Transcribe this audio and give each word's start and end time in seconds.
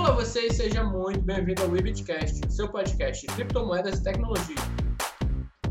Olá 0.00 0.12
você 0.12 0.46
e 0.46 0.54
seja 0.54 0.82
muito 0.82 1.20
bem-vindo 1.20 1.60
ao 1.62 1.68
Webitcast, 1.68 2.40
seu 2.50 2.66
podcast 2.70 3.26
de 3.26 3.34
criptomoedas 3.34 3.98
e 3.98 4.02
tecnologia. 4.02 4.56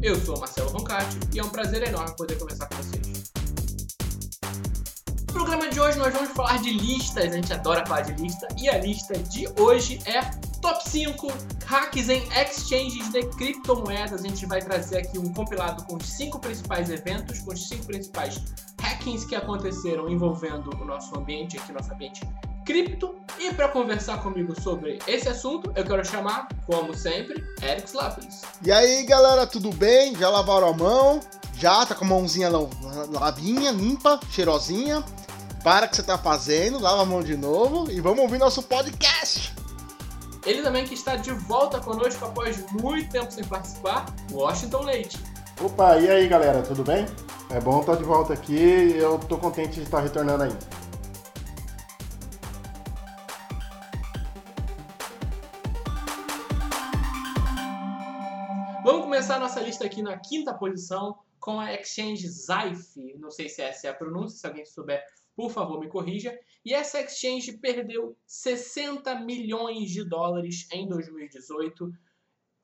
Eu 0.04 0.16
sou 0.18 0.38
Marcelo 0.40 0.70
Roncati 0.70 1.18
e 1.34 1.40
é 1.40 1.44
um 1.44 1.50
prazer 1.50 1.88
enorme 1.88 2.16
poder 2.16 2.38
conversar 2.38 2.70
com 2.70 2.76
vocês. 2.76 3.32
No 5.30 5.34
programa 5.34 5.68
de 5.68 5.80
hoje 5.80 5.98
nós 5.98 6.14
vamos 6.14 6.30
falar 6.30 6.62
de 6.62 6.72
listas, 6.72 7.26
a 7.26 7.36
gente 7.36 7.52
adora 7.52 7.84
falar 7.88 8.02
de 8.02 8.22
lista, 8.22 8.48
e 8.56 8.70
a 8.70 8.78
lista 8.78 9.18
de 9.18 9.48
hoje 9.60 10.00
é 10.06 10.22
Top 10.62 10.88
5 10.88 11.28
hacks 11.66 12.08
em 12.08 12.22
exchanges 12.40 13.12
de 13.12 13.26
criptomoedas. 13.30 14.24
A 14.24 14.28
gente 14.28 14.46
vai 14.46 14.62
trazer 14.62 15.00
aqui 15.00 15.18
um 15.18 15.34
compilado 15.34 15.84
com 15.86 15.98
os 15.98 16.06
5 16.06 16.38
principais 16.38 16.92
eventos, 16.92 17.40
com 17.40 17.52
os 17.52 17.68
5 17.68 17.84
principais 17.88 18.40
hackings 18.80 19.26
que 19.26 19.36
aconteceram 19.36 20.08
envolvendo 20.08 20.70
o 20.80 20.86
nosso 20.86 21.18
ambiente, 21.18 21.58
aqui 21.58 21.74
nosso 21.74 21.92
ambiente 21.92 22.22
cripto. 22.70 23.16
E 23.40 23.52
para 23.52 23.68
conversar 23.70 24.22
comigo 24.22 24.54
sobre 24.62 25.00
esse 25.08 25.28
assunto, 25.28 25.74
eu 25.76 25.84
quero 25.84 26.06
chamar, 26.06 26.48
como 26.68 26.94
sempre, 26.94 27.44
Eric 27.64 27.88
Slaplis. 27.88 28.42
E 28.64 28.72
aí 28.72 29.04
galera, 29.06 29.48
tudo 29.48 29.72
bem? 29.72 30.16
Já 30.16 30.30
lavaram 30.30 30.68
a 30.68 30.74
mão? 30.74 31.20
Já 31.56 31.84
tá 31.84 31.96
com 31.96 32.06
a 32.06 32.08
mãozinha 32.08 32.50
lavinha, 33.10 33.72
limpa, 33.72 34.20
cheirosinha? 34.30 35.04
Para 35.64 35.88
o 35.88 35.90
que 35.90 35.96
você 35.96 36.04
tá 36.04 36.18
fazendo, 36.18 36.80
lava 36.80 37.02
a 37.02 37.06
mão 37.06 37.24
de 37.24 37.36
novo 37.36 37.90
e 37.90 38.00
vamos 38.00 38.20
ouvir 38.20 38.38
nosso 38.38 38.62
podcast. 38.62 39.52
Ele 40.46 40.62
também 40.62 40.86
que 40.86 40.94
está 40.94 41.16
de 41.16 41.32
volta 41.32 41.80
conosco 41.80 42.24
após 42.24 42.64
muito 42.72 43.10
tempo 43.10 43.32
sem 43.32 43.44
participar, 43.46 44.06
Washington 44.32 44.84
Leite. 44.84 45.18
Opa, 45.60 45.98
e 45.98 46.10
aí 46.10 46.28
galera, 46.28 46.62
tudo 46.62 46.84
bem? 46.84 47.06
É 47.50 47.60
bom 47.60 47.80
estar 47.80 47.96
de 47.96 48.04
volta 48.04 48.34
aqui 48.34 48.54
e 48.54 48.98
eu 48.98 49.18
tô 49.18 49.38
contente 49.40 49.76
de 49.76 49.82
estar 49.82 50.02
retornando 50.02 50.44
aí. 50.44 50.79
Vamos 58.90 59.04
começar 59.04 59.36
a 59.36 59.40
nossa 59.40 59.62
lista 59.62 59.86
aqui 59.86 60.02
na 60.02 60.18
quinta 60.18 60.52
posição 60.52 61.20
com 61.40 61.60
a 61.60 61.72
Exchange 61.76 62.28
Zyfe. 62.28 63.16
Não 63.20 63.30
sei 63.30 63.48
se 63.48 63.62
essa 63.62 63.86
é 63.86 63.90
a 63.92 63.94
pronúncia, 63.94 64.40
se 64.40 64.48
alguém 64.48 64.66
souber, 64.66 65.06
por 65.36 65.52
favor, 65.52 65.80
me 65.80 65.88
corrija. 65.88 66.36
E 66.66 66.74
essa 66.74 67.00
exchange 67.00 67.60
perdeu 67.60 68.18
60 68.26 69.14
milhões 69.20 69.92
de 69.92 70.04
dólares 70.04 70.68
em 70.72 70.90
2018. 70.90 71.94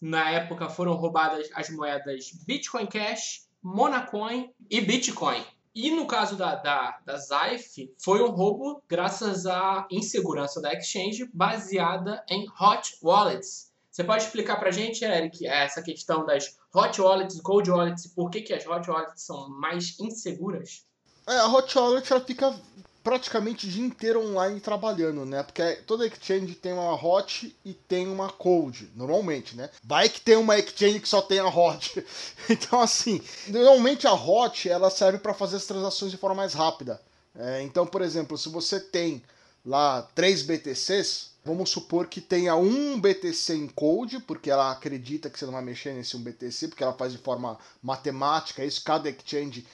Na 0.01 0.31
época 0.31 0.67
foram 0.67 0.95
roubadas 0.95 1.47
as 1.53 1.69
moedas 1.69 2.31
Bitcoin 2.47 2.87
Cash, 2.87 3.47
Monacoin 3.61 4.49
e 4.67 4.81
Bitcoin. 4.81 5.45
E 5.75 5.91
no 5.91 6.07
caso 6.07 6.35
da, 6.35 6.55
da, 6.55 7.01
da 7.05 7.17
Zyfe, 7.17 7.93
foi 8.03 8.23
um 8.23 8.31
roubo 8.31 8.81
graças 8.89 9.45
à 9.45 9.87
insegurança 9.91 10.59
da 10.59 10.73
exchange 10.73 11.29
baseada 11.31 12.25
em 12.27 12.47
hot 12.59 12.97
wallets. 13.03 13.74
Você 13.95 14.03
pode 14.03 14.25
explicar 14.25 14.57
para 14.57 14.67
a 14.67 14.73
gente, 14.73 15.05
Eric, 15.05 15.47
essa 15.47 15.81
questão 15.81 16.25
das 16.25 16.53
hot 16.75 16.99
wallets, 16.99 17.39
cold 17.39 17.71
wallets 17.71 18.05
por 18.07 18.29
que, 18.29 18.41
que 18.41 18.53
as 18.53 18.67
hot 18.67 18.89
wallets 18.89 19.23
são 19.23 19.47
mais 19.47 19.97
inseguras? 19.97 20.83
É, 21.25 21.37
a 21.37 21.47
hot 21.47 21.77
wallet 21.77 22.11
ela 22.11 22.19
fica 22.19 22.53
praticamente 23.01 23.65
o 23.65 23.69
dia 23.69 23.85
inteiro 23.85 24.19
online 24.19 24.59
trabalhando, 24.59 25.25
né? 25.25 25.43
Porque 25.43 25.77
toda 25.87 26.05
exchange 26.05 26.55
tem 26.55 26.73
uma 26.73 26.93
hot 26.93 27.55
e 27.63 27.73
tem 27.73 28.09
uma 28.09 28.29
cold, 28.29 28.91
normalmente, 28.97 29.55
né? 29.55 29.69
Vai 29.81 30.09
que 30.09 30.19
tem 30.19 30.35
uma 30.35 30.59
exchange 30.59 30.99
que 30.99 31.07
só 31.07 31.21
tem 31.21 31.39
a 31.39 31.47
hot. 31.47 32.05
Então, 32.49 32.81
assim, 32.81 33.21
normalmente 33.47 34.05
a 34.05 34.13
hot 34.13 34.67
ela 34.67 34.89
serve 34.89 35.19
para 35.19 35.33
fazer 35.33 35.55
as 35.55 35.65
transações 35.65 36.11
de 36.11 36.17
forma 36.17 36.35
mais 36.35 36.53
rápida. 36.53 37.01
É, 37.33 37.61
então, 37.61 37.87
por 37.87 38.01
exemplo, 38.01 38.37
se 38.37 38.49
você 38.49 38.77
tem 38.77 39.23
lá 39.65 40.01
três 40.13 40.41
BTCs, 40.41 41.33
vamos 41.45 41.69
supor 41.69 42.07
que 42.07 42.19
tenha 42.19 42.55
um 42.55 42.99
BTC 42.99 43.53
em 43.55 43.67
cold, 43.67 44.19
porque 44.21 44.49
ela 44.49 44.71
acredita 44.71 45.29
que 45.29 45.37
você 45.37 45.45
não 45.45 45.53
vai 45.53 45.63
mexer 45.63 45.93
nesse 45.93 46.17
um 46.17 46.21
BTC, 46.21 46.69
porque 46.69 46.83
ela 46.83 46.93
faz 46.93 47.11
de 47.11 47.19
forma 47.19 47.57
matemática, 47.83 48.65
isso 48.65 48.83
cada 48.83 49.07
exchange 49.07 49.65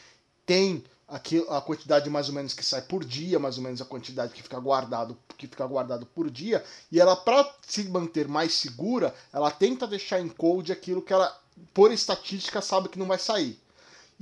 tem 0.45 0.83
aqui 1.07 1.45
a 1.49 1.61
quantidade 1.61 2.09
mais 2.09 2.27
ou 2.27 2.35
menos 2.35 2.53
que 2.53 2.63
sai 2.63 2.81
por 2.81 3.05
dia, 3.05 3.39
mais 3.39 3.57
ou 3.57 3.63
menos 3.63 3.81
a 3.81 3.85
quantidade 3.85 4.33
que 4.33 4.43
fica 4.43 4.59
guardado, 4.59 5.17
que 5.37 5.47
fica 5.47 5.65
guardado 5.65 6.05
por 6.05 6.29
dia, 6.29 6.63
e 6.91 6.99
ela 6.99 7.15
para 7.15 7.49
se 7.65 7.85
manter 7.85 8.27
mais 8.27 8.53
segura, 8.53 9.15
ela 9.31 9.49
tenta 9.49 9.87
deixar 9.87 10.19
em 10.19 10.27
code 10.27 10.71
aquilo 10.71 11.01
que 11.01 11.13
ela 11.13 11.39
por 11.73 11.91
estatística 11.91 12.61
sabe 12.61 12.89
que 12.89 12.99
não 12.99 13.05
vai 13.05 13.19
sair. 13.19 13.59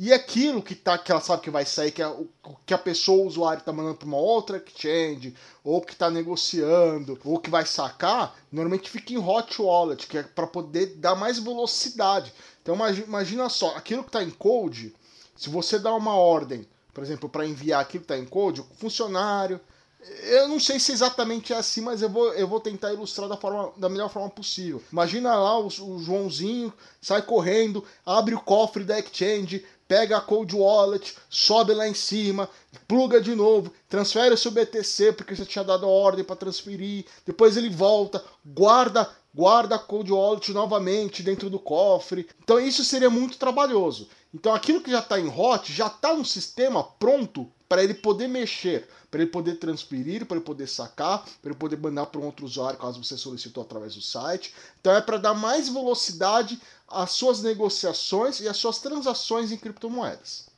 E 0.01 0.13
aquilo 0.13 0.63
que, 0.63 0.73
tá, 0.73 0.97
que 0.97 1.11
ela 1.11 1.19
sabe 1.19 1.43
que 1.43 1.49
vai 1.49 1.65
sair, 1.65 1.91
que, 1.91 2.01
é 2.01 2.07
o, 2.07 2.27
que 2.65 2.73
a 2.73 2.77
pessoa, 2.77 3.21
o 3.21 3.27
usuário, 3.27 3.59
está 3.59 3.73
mandando 3.73 3.97
para 3.97 4.07
uma 4.07 4.17
outra 4.17 4.57
exchange, 4.57 5.35
ou 5.61 5.81
que 5.81 5.91
está 5.91 6.09
negociando, 6.09 7.19
ou 7.25 7.37
que 7.37 7.49
vai 7.49 7.65
sacar, 7.65 8.33
normalmente 8.49 8.89
fica 8.89 9.11
em 9.11 9.17
hot 9.17 9.61
wallet, 9.61 10.07
que 10.07 10.17
é 10.17 10.23
para 10.23 10.47
poder 10.47 10.95
dar 10.95 11.15
mais 11.15 11.37
velocidade. 11.37 12.33
Então 12.61 12.75
imagina 13.05 13.49
só, 13.49 13.75
aquilo 13.75 14.03
que 14.03 14.09
está 14.09 14.23
em 14.23 14.31
code, 14.31 14.95
se 15.35 15.49
você 15.49 15.77
dá 15.77 15.93
uma 15.93 16.15
ordem 16.15 16.65
por 16.99 17.03
exemplo, 17.03 17.29
para 17.29 17.45
enviar 17.45 17.81
aquilo 17.81 18.03
que 18.03 18.11
está 18.11 18.17
em 18.17 18.25
code, 18.25 18.59
o 18.59 18.65
funcionário. 18.75 19.59
Eu 20.23 20.49
não 20.49 20.59
sei 20.59 20.79
se 20.79 20.91
exatamente 20.91 21.53
é 21.53 21.55
assim, 21.57 21.79
mas 21.79 22.01
eu 22.01 22.09
vou, 22.09 22.33
eu 22.33 22.45
vou 22.45 22.59
tentar 22.59 22.93
ilustrar 22.93 23.29
da, 23.29 23.37
forma, 23.37 23.71
da 23.77 23.87
melhor 23.87 24.09
forma 24.09 24.29
possível. 24.29 24.83
Imagina 24.91 25.33
lá 25.33 25.57
o, 25.59 25.67
o 25.67 25.99
Joãozinho, 25.99 26.73
sai 27.01 27.21
correndo, 27.21 27.85
abre 28.05 28.35
o 28.35 28.41
cofre 28.41 28.83
da 28.83 28.99
Exchange, 28.99 29.65
pega 29.89 30.17
a 30.17 30.21
Cold 30.21 30.55
Wallet, 30.55 31.15
sobe 31.27 31.73
lá 31.73 31.87
em 31.87 31.95
cima, 31.95 32.47
pluga 32.87 33.19
de 33.19 33.33
novo, 33.33 33.73
transfere 33.89 34.35
o 34.35 34.37
seu 34.37 34.51
BTC 34.51 35.13
porque 35.13 35.35
você 35.35 35.45
tinha 35.45 35.63
dado 35.63 35.87
a 35.87 35.89
ordem 35.89 36.23
para 36.23 36.35
transferir, 36.35 37.05
depois 37.25 37.57
ele 37.57 37.69
volta, 37.69 38.23
guarda 38.45 39.09
guarda 39.33 39.75
a 39.75 39.79
Cold 39.79 40.11
Wallet 40.11 40.51
novamente 40.51 41.21
dentro 41.21 41.49
do 41.49 41.59
cofre. 41.59 42.27
Então 42.43 42.59
isso 42.59 42.83
seria 42.83 43.09
muito 43.09 43.37
trabalhoso. 43.37 44.09
Então 44.33 44.53
aquilo 44.53 44.81
que 44.81 44.91
já 44.91 44.99
está 44.99 45.19
em 45.19 45.27
hot 45.27 45.71
já 45.71 45.87
está 45.87 46.13
no 46.13 46.25
sistema 46.25 46.83
pronto 46.83 47.49
para 47.69 47.83
ele 47.83 47.93
poder 47.93 48.27
mexer, 48.27 48.89
para 49.11 49.21
ele 49.21 49.29
poder 49.29 49.55
transferir, 49.57 50.25
para 50.25 50.37
ele 50.37 50.45
poder 50.45 50.67
sacar, 50.67 51.23
para 51.23 51.51
ele 51.51 51.59
poder 51.59 51.77
mandar 51.77 52.07
para 52.07 52.19
um 52.19 52.25
outro 52.25 52.43
usuário 52.45 52.79
caso 52.79 53.01
você 53.01 53.15
solicitou 53.15 53.63
através 53.63 53.93
do 53.93 54.01
site. 54.01 54.53
Então 54.81 54.93
é 54.93 55.01
para 55.01 55.17
dar 55.17 55.35
mais 55.35 55.69
velocidade 55.69 56.59
às 56.87 57.11
suas 57.11 57.43
negociações 57.43 58.39
e 58.39 58.47
às 58.47 58.57
suas 58.57 58.79
transações 58.79 59.51
em 59.51 59.57
criptomoedas. 59.57 60.49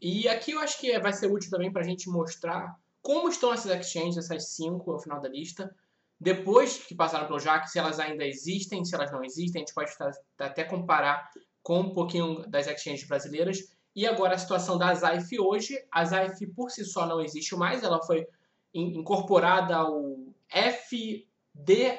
E 0.00 0.28
aqui 0.28 0.52
eu 0.52 0.60
acho 0.60 0.78
que 0.78 0.96
vai 1.00 1.12
ser 1.12 1.30
útil 1.30 1.50
também 1.50 1.72
para 1.72 1.82
a 1.82 1.84
gente 1.84 2.08
mostrar 2.08 2.74
como 3.02 3.28
estão 3.28 3.52
essas 3.52 3.72
exchanges, 3.72 4.16
essas 4.16 4.50
cinco 4.50 4.92
ao 4.92 5.00
final 5.00 5.20
da 5.20 5.28
lista, 5.28 5.74
depois 6.18 6.78
que 6.78 6.94
passaram 6.94 7.26
pelo 7.26 7.40
JAC, 7.40 7.70
se 7.70 7.78
elas 7.78 7.98
ainda 7.98 8.26
existem, 8.26 8.84
se 8.84 8.94
elas 8.94 9.10
não 9.10 9.24
existem, 9.24 9.62
a 9.62 9.64
gente 9.64 9.74
pode 9.74 9.90
até 10.38 10.64
comparar 10.64 11.30
com 11.62 11.80
um 11.80 11.94
pouquinho 11.94 12.46
das 12.46 12.66
exchanges 12.66 13.08
brasileiras. 13.08 13.58
E 13.94 14.06
agora 14.06 14.34
a 14.34 14.38
situação 14.38 14.78
da 14.78 14.94
ZAIF 14.94 15.38
hoje, 15.40 15.76
a 15.90 16.04
ZAIF 16.04 16.46
por 16.48 16.70
si 16.70 16.84
só 16.84 17.06
não 17.06 17.20
existe 17.20 17.56
mais, 17.56 17.82
ela 17.82 18.00
foi 18.02 18.26
incorporada 18.72 19.74
ao 19.76 20.16
FDAG, 20.48 21.98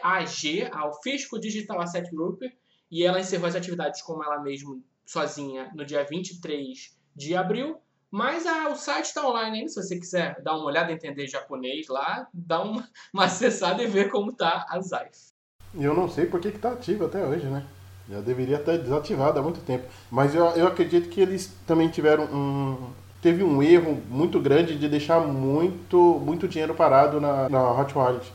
ao 0.72 1.02
Fisco 1.02 1.40
Digital 1.40 1.82
Asset 1.82 2.10
Group, 2.10 2.42
e 2.90 3.04
ela 3.04 3.20
encerrou 3.20 3.48
as 3.48 3.56
atividades 3.56 4.02
como 4.02 4.24
ela 4.24 4.40
mesma, 4.40 4.80
sozinha, 5.06 5.70
no 5.76 5.86
dia 5.86 6.06
23 6.06 6.98
de 7.16 7.36
abril. 7.36 7.78
Mas 8.10 8.46
a, 8.46 8.70
o 8.70 8.76
site 8.76 9.06
está 9.06 9.28
online 9.28 9.60
ainda, 9.60 9.70
se 9.70 9.82
você 9.82 9.98
quiser 9.98 10.42
dar 10.42 10.56
uma 10.58 10.66
olhada, 10.66 10.92
entender 10.92 11.28
japonês 11.28 11.88
lá, 11.88 12.28
dá 12.34 12.62
uma, 12.62 12.90
uma 13.14 13.26
acessada 13.26 13.84
e 13.84 13.88
ver 13.88 14.10
como 14.10 14.32
está 14.32 14.66
a 14.70 14.80
ZAIF. 14.82 15.32
E 15.74 15.84
eu 15.84 15.94
não 15.94 16.10
sei 16.10 16.26
por 16.26 16.40
que 16.42 16.50
está 16.50 16.74
ativa 16.74 17.06
até 17.06 17.26
hoje, 17.26 17.46
né? 17.46 17.66
Já 18.10 18.20
deveria 18.20 18.58
estar 18.58 18.78
desativado 18.78 19.40
há 19.40 19.42
muito 19.42 19.62
tempo. 19.62 19.86
Mas 20.10 20.36
eu, 20.36 20.46
eu 20.52 20.68
acredito 20.68 21.10
que 21.10 21.22
eles 21.22 21.52
também 21.66 21.90
tiveram 21.90 22.26
um. 22.26 22.92
Teve 23.22 23.44
um 23.44 23.62
erro 23.62 24.02
muito 24.10 24.40
grande 24.40 24.78
de 24.78 24.90
deixar 24.90 25.20
muito, 25.22 26.20
muito 26.26 26.48
dinheiro 26.48 26.74
parado 26.74 27.22
na, 27.22 27.48
na 27.48 27.72
Hot 27.80 27.96
Wallet. 27.96 28.34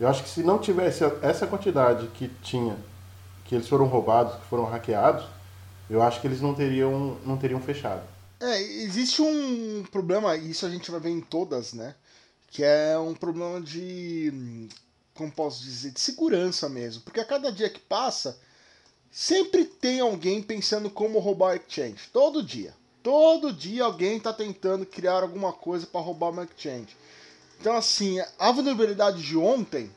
Eu 0.00 0.08
acho 0.08 0.22
que 0.22 0.28
se 0.28 0.42
não 0.42 0.58
tivesse 0.58 1.04
essa 1.20 1.46
quantidade 1.46 2.06
que 2.08 2.28
tinha, 2.42 2.76
que 3.44 3.54
eles 3.54 3.68
foram 3.68 3.86
roubados, 3.86 4.34
que 4.36 4.46
foram 4.46 4.64
hackeados, 4.64 5.24
eu 5.88 6.02
acho 6.02 6.20
que 6.20 6.26
eles 6.26 6.40
não 6.40 6.54
teriam, 6.54 7.18
não 7.26 7.36
teriam 7.36 7.60
fechado. 7.60 8.02
É, 8.40 8.60
existe 8.60 9.22
um 9.22 9.84
problema, 9.92 10.34
isso 10.36 10.66
a 10.66 10.70
gente 10.70 10.90
vai 10.90 10.98
ver 10.98 11.10
em 11.10 11.20
todas, 11.20 11.72
né? 11.74 11.94
Que 12.48 12.64
é 12.64 12.98
um 12.98 13.14
problema 13.14 13.60
de. 13.60 14.68
Como 15.14 15.30
posso 15.30 15.62
dizer? 15.62 15.92
De 15.92 16.00
segurança 16.00 16.68
mesmo. 16.68 17.02
Porque 17.02 17.20
a 17.20 17.24
cada 17.24 17.52
dia 17.52 17.70
que 17.70 17.78
passa 17.78 18.40
Sempre 19.12 19.66
tem 19.66 20.00
alguém 20.00 20.42
pensando 20.42 20.88
como 20.88 21.18
roubar 21.18 21.56
exchange. 21.56 22.08
Todo 22.10 22.42
dia. 22.42 22.74
Todo 23.02 23.52
dia 23.52 23.84
alguém 23.84 24.16
está 24.16 24.32
tentando 24.32 24.86
criar 24.86 25.22
alguma 25.22 25.52
coisa 25.52 25.86
para 25.86 26.00
roubar 26.00 26.30
uma 26.30 26.44
exchange. 26.44 26.96
Então, 27.60 27.76
assim, 27.76 28.18
a 28.38 28.50
vulnerabilidade 28.50 29.22
de 29.22 29.36
ontem, 29.36 29.90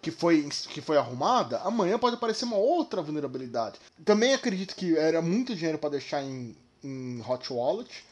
que 0.00 0.10
foi, 0.10 0.48
que 0.70 0.80
foi 0.80 0.96
arrumada, 0.96 1.58
amanhã 1.58 1.98
pode 1.98 2.16
aparecer 2.16 2.46
uma 2.46 2.56
outra 2.56 3.02
vulnerabilidade. 3.02 3.78
Também 4.02 4.32
acredito 4.32 4.74
que 4.74 4.96
era 4.96 5.20
muito 5.20 5.54
dinheiro 5.54 5.78
para 5.78 5.90
deixar 5.90 6.22
em, 6.22 6.56
em 6.82 7.20
Hot 7.28 7.52
Wallet, 7.52 8.02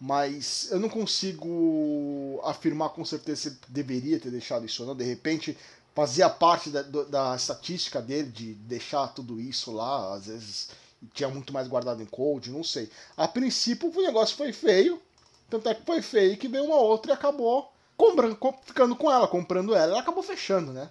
mas 0.00 0.68
eu 0.70 0.78
não 0.78 0.88
consigo 0.88 2.40
afirmar 2.44 2.90
com 2.90 3.04
certeza 3.04 3.50
se 3.50 3.58
deveria 3.68 4.20
ter 4.20 4.30
deixado 4.30 4.64
isso 4.64 4.82
ou 4.82 4.88
não. 4.88 4.96
De 4.96 5.04
repente, 5.04 5.58
fazia 5.94 6.28
parte 6.28 6.70
da, 6.70 6.82
da 6.82 7.36
estatística 7.36 8.00
dele 8.00 8.30
de 8.30 8.54
deixar 8.54 9.08
tudo 9.08 9.40
isso 9.40 9.72
lá, 9.72 10.14
às 10.14 10.26
vezes 10.26 10.70
tinha 11.14 11.28
muito 11.28 11.52
mais 11.52 11.66
guardado 11.66 12.02
em 12.02 12.06
code, 12.06 12.50
não 12.50 12.62
sei. 12.62 12.90
A 13.16 13.26
princípio 13.26 13.90
o 13.90 14.02
negócio 14.02 14.36
foi 14.36 14.52
feio, 14.52 15.00
tanto 15.48 15.68
é 15.68 15.74
que 15.74 15.84
foi 15.84 16.02
feio 16.02 16.36
que 16.36 16.48
veio 16.48 16.64
uma 16.64 16.76
outra 16.76 17.12
e 17.12 17.14
acabou 17.14 17.72
comprando, 17.96 18.38
ficando 18.64 18.96
com 18.96 19.10
ela, 19.10 19.28
comprando 19.28 19.74
ela, 19.74 19.92
ela 19.92 20.00
acabou 20.00 20.22
fechando, 20.22 20.72
né? 20.72 20.90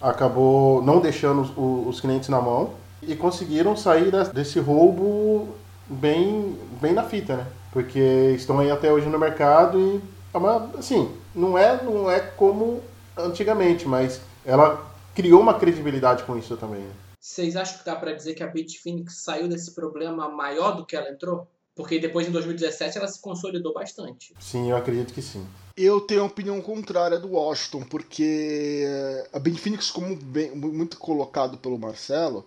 Acabou 0.00 0.82
não 0.82 1.00
deixando 1.00 1.42
os, 1.42 1.88
os 1.94 2.00
clientes 2.00 2.30
na 2.30 2.40
mão 2.40 2.70
e 3.02 3.14
conseguiram 3.14 3.76
sair 3.76 4.10
desse 4.32 4.58
roubo 4.58 5.54
bem, 5.86 6.58
bem 6.80 6.94
na 6.94 7.02
fita, 7.02 7.36
né? 7.36 7.46
Porque 7.74 8.32
estão 8.36 8.60
aí 8.60 8.70
até 8.70 8.90
hoje 8.90 9.08
no 9.08 9.18
mercado 9.18 9.78
e 9.78 9.96
é 10.32 10.78
assim, 10.78 11.12
não 11.34 11.58
é, 11.58 11.82
não 11.82 12.08
é 12.08 12.20
como 12.20 12.80
antigamente, 13.16 13.86
mas 13.86 14.20
ela 14.46 14.90
criou 15.14 15.40
uma 15.40 15.58
credibilidade 15.58 16.22
com 16.22 16.38
isso 16.38 16.56
também. 16.56 16.86
Vocês 17.20 17.56
acham 17.56 17.78
que 17.78 17.84
dá 17.84 17.96
para 17.96 18.12
dizer 18.12 18.34
que 18.34 18.42
a 18.42 18.46
Bitfinex 18.46 19.22
saiu 19.22 19.48
desse 19.48 19.74
problema 19.74 20.28
maior 20.28 20.76
do 20.76 20.86
que 20.86 20.94
ela 20.94 21.10
entrou? 21.10 21.48
Porque 21.74 21.98
depois, 21.98 22.28
em 22.28 22.30
2017, 22.30 22.98
ela 22.98 23.08
se 23.08 23.20
consolidou 23.20 23.74
bastante. 23.74 24.32
Sim, 24.38 24.70
eu 24.70 24.76
acredito 24.76 25.12
que 25.12 25.20
sim. 25.20 25.44
Eu 25.76 26.00
tenho 26.00 26.22
a 26.22 26.26
opinião 26.26 26.60
contrária 26.60 27.18
do 27.18 27.32
Washington, 27.32 27.82
porque 27.82 28.84
a 29.32 29.38
Bitfinex, 29.40 29.90
como 29.90 30.14
bem, 30.14 30.54
muito 30.54 30.98
colocado 30.98 31.58
pelo 31.58 31.76
Marcelo, 31.76 32.44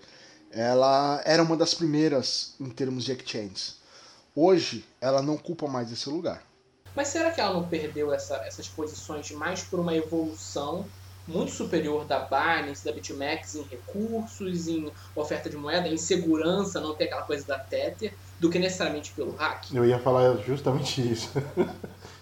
ela 0.49 1.21
era 1.25 1.43
uma 1.43 1.57
das 1.57 1.73
primeiras 1.73 2.55
em 2.57 2.69
termos 2.69 3.03
de 3.03 3.11
exchanges. 3.11 3.77
Hoje, 4.39 4.85
ela 5.01 5.19
não 5.19 5.33
ocupa 5.33 5.67
mais 5.67 5.91
esse 5.91 6.07
lugar. 6.07 6.43
Mas 6.95 7.07
será 7.07 7.31
que 7.31 7.41
ela 7.41 7.55
não 7.55 7.67
perdeu 7.67 8.13
essa, 8.13 8.35
essas 8.45 8.67
posições 8.67 9.31
mais 9.31 9.63
por 9.63 9.79
uma 9.79 9.95
evolução 9.95 10.85
muito 11.27 11.51
superior 11.51 12.05
da 12.05 12.19
Binance, 12.19 12.85
da 12.85 12.91
BitMEX 12.91 13.55
em 13.55 13.63
recursos, 13.63 14.67
em 14.67 14.91
oferta 15.15 15.49
de 15.49 15.57
moeda, 15.57 15.87
em 15.87 15.97
segurança, 15.97 16.79
não 16.79 16.93
ter 16.93 17.05
aquela 17.05 17.23
coisa 17.23 17.47
da 17.47 17.57
Tether, 17.57 18.13
do 18.39 18.47
que 18.47 18.59
necessariamente 18.59 19.11
pelo 19.13 19.35
hack? 19.35 19.73
Eu 19.73 19.83
ia 19.83 19.97
falar 19.97 20.37
justamente 20.45 21.01
isso. 21.01 21.31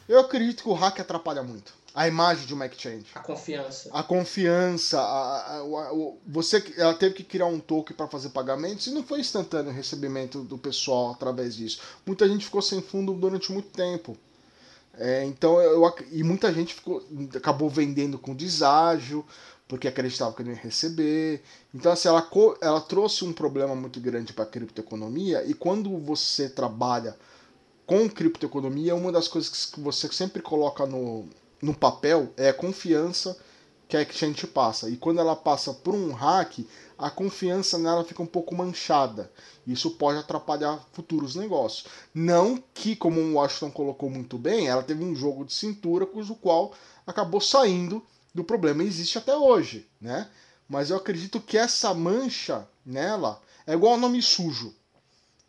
Eu 0.07 0.21
acredito 0.21 0.63
que 0.63 0.69
o 0.69 0.73
hack 0.73 0.97
atrapalha 1.01 1.43
muito 1.43 1.73
a 1.95 2.09
imagem 2.09 2.45
de 2.45 2.53
uma 2.53 2.65
exchange. 2.65 3.05
A 3.15 3.21
confiança. 3.21 3.89
A 3.93 4.03
confiança. 4.03 4.99
A, 4.99 5.37
a, 5.37 5.59
a, 5.59 6.11
você, 6.27 6.61
ela 6.77 6.93
teve 6.93 7.15
que 7.15 7.23
criar 7.23 7.45
um 7.45 7.57
token 7.57 7.95
para 7.95 8.05
fazer 8.09 8.29
pagamentos 8.31 8.85
e 8.87 8.91
não 8.91 9.01
foi 9.01 9.21
instantâneo 9.21 9.71
o 9.71 9.73
recebimento 9.73 10.43
do 10.43 10.57
pessoal 10.57 11.11
através 11.11 11.55
disso. 11.55 11.79
Muita 12.05 12.27
gente 12.27 12.43
ficou 12.43 12.61
sem 12.61 12.81
fundo 12.81 13.13
durante 13.13 13.49
muito 13.49 13.69
tempo. 13.69 14.17
É, 14.97 15.23
então 15.23 15.61
eu, 15.61 15.81
e 16.11 16.21
muita 16.21 16.53
gente 16.53 16.73
ficou, 16.73 17.01
acabou 17.33 17.69
vendendo 17.69 18.19
com 18.19 18.35
deságio 18.35 19.25
porque 19.65 19.87
acreditava 19.87 20.35
que 20.35 20.43
não 20.43 20.51
ia 20.51 20.57
receber. 20.57 21.41
Então 21.73 21.93
assim, 21.93 22.09
ela, 22.09 22.29
ela 22.59 22.81
trouxe 22.81 23.23
um 23.23 23.31
problema 23.31 23.73
muito 23.73 24.01
grande 24.01 24.33
para 24.33 24.43
a 24.43 24.47
criptoeconomia 24.47 25.45
e 25.45 25.53
quando 25.53 25.97
você 25.97 26.49
trabalha 26.49 27.15
com 27.85 28.09
criptoeconomia, 28.09 28.95
uma 28.95 29.13
das 29.13 29.29
coisas 29.29 29.67
que 29.67 29.79
você 29.79 30.11
sempre 30.11 30.41
coloca 30.41 30.85
no, 30.85 31.25
no 31.61 31.73
papel 31.73 32.33
é 32.37 32.49
a 32.49 32.53
confiança 32.53 33.37
que 33.87 33.95
a 33.95 34.01
exchange 34.01 34.47
passa. 34.47 34.89
E 34.89 34.97
quando 34.97 35.19
ela 35.19 35.35
passa 35.35 35.73
por 35.73 35.93
um 35.93 36.11
hack, 36.11 36.59
a 36.97 37.09
confiança 37.09 37.77
nela 37.77 38.03
fica 38.03 38.21
um 38.21 38.27
pouco 38.27 38.55
manchada. 38.55 39.31
Isso 39.65 39.91
pode 39.91 40.19
atrapalhar 40.19 40.83
futuros 40.93 41.35
negócios. 41.35 41.85
Não 42.13 42.61
que, 42.73 42.95
como 42.95 43.19
o 43.19 43.33
Washington 43.33 43.71
colocou 43.71 44.09
muito 44.09 44.37
bem, 44.37 44.67
ela 44.67 44.83
teve 44.83 45.03
um 45.03 45.15
jogo 45.15 45.45
de 45.45 45.53
cintura 45.53 46.05
cujo 46.05 46.35
qual 46.35 46.73
acabou 47.05 47.41
saindo 47.41 48.03
do 48.33 48.43
problema. 48.43 48.83
E 48.83 48.87
existe 48.87 49.17
até 49.17 49.35
hoje, 49.35 49.87
né? 49.99 50.29
Mas 50.67 50.89
eu 50.89 50.97
acredito 50.97 51.39
que 51.39 51.57
essa 51.57 51.93
mancha 51.93 52.67
nela 52.85 53.41
é 53.67 53.73
igual 53.73 53.93
ao 53.93 53.99
nome 53.99 54.21
sujo. 54.21 54.73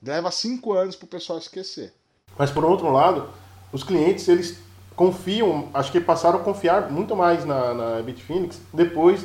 Leva 0.03 0.31
cinco 0.31 0.75
anos 0.75 0.95
para 0.95 1.07
o 1.07 1.09
pessoal 1.09 1.39
esquecer. 1.39 1.93
Mas 2.39 2.51
por 2.51 2.65
outro 2.65 2.91
lado, 2.93 3.33
os 3.73 3.83
clientes 3.83 4.29
eles 4.29 4.59
confiam, 4.97 5.69
acho 5.75 5.93
que 5.93 6.01
passaram 6.01 6.41
a 6.41 6.43
confiar 6.43 6.91
muito 6.91 7.15
mais 7.15 7.45
na, 7.45 7.75
na 7.75 8.03
Bitfinex 8.03 8.61
depois 8.73 9.25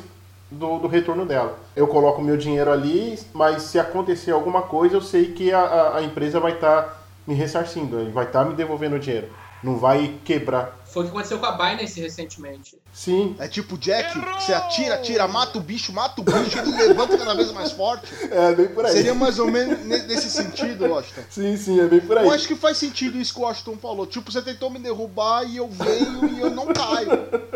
do, 0.50 0.78
do, 0.78 0.86
retorno 0.86 1.24
dela. 1.26 1.58
Eu 1.74 1.88
coloco 1.88 2.22
meu 2.22 2.36
dinheiro 2.36 2.70
ali, 2.70 3.18
mas 3.32 3.62
se 3.62 3.78
acontecer 3.78 4.30
alguma 4.30 4.62
coisa, 4.62 4.96
eu 4.96 5.00
sei 5.00 5.32
que 5.32 5.50
a, 5.50 5.96
a 5.96 6.02
empresa 6.02 6.38
vai 6.38 6.52
estar 6.52 6.82
tá 6.82 6.96
me 7.26 7.34
ressarcindo, 7.34 8.10
vai 8.12 8.26
estar 8.26 8.44
tá 8.44 8.50
me 8.50 8.54
devolvendo 8.54 8.96
o 8.96 9.00
dinheiro 9.00 9.28
não 9.62 9.76
vai 9.76 10.14
quebrar. 10.24 10.76
Foi 10.92 11.04
o 11.04 11.06
que 11.06 11.10
aconteceu 11.10 11.38
com 11.38 11.46
a 11.46 11.52
Binance 11.52 11.98
recentemente. 11.98 12.78
Sim. 12.92 13.34
É 13.38 13.48
tipo 13.48 13.78
Jack, 13.78 14.12
que 14.12 14.42
você 14.42 14.52
atira, 14.52 14.96
atira, 14.96 15.26
mata 15.26 15.56
o 15.56 15.60
bicho, 15.62 15.90
mata 15.90 16.20
o 16.20 16.24
bicho, 16.24 16.58
ele 16.58 16.70
levanta 16.88 17.16
cada 17.16 17.34
vez 17.34 17.50
mais 17.50 17.72
forte. 17.72 18.12
É, 18.32 18.54
bem 18.54 18.68
por 18.68 18.84
aí. 18.84 18.92
Seria 18.92 19.14
mais 19.14 19.38
ou 19.38 19.50
menos 19.50 19.84
nesse 19.84 20.30
sentido, 20.30 20.86
Washington. 20.86 21.22
Sim, 21.28 21.56
sim, 21.56 21.80
é 21.80 21.86
bem 21.86 22.00
por 22.00 22.16
aí. 22.16 22.24
Eu 22.24 22.30
acho 22.30 22.46
que 22.46 22.54
faz 22.54 22.78
sentido 22.78 23.18
isso 23.18 23.34
que 23.34 23.40
o 23.40 23.42
Washington 23.42 23.76
falou. 23.76 24.06
Tipo, 24.06 24.30
você 24.32 24.40
tentou 24.40 24.70
me 24.70 24.78
derrubar 24.78 25.44
e 25.44 25.58
eu 25.58 25.68
venho 25.68 26.30
e 26.30 26.40
eu 26.40 26.50
não 26.50 26.66
caio. 26.66 27.10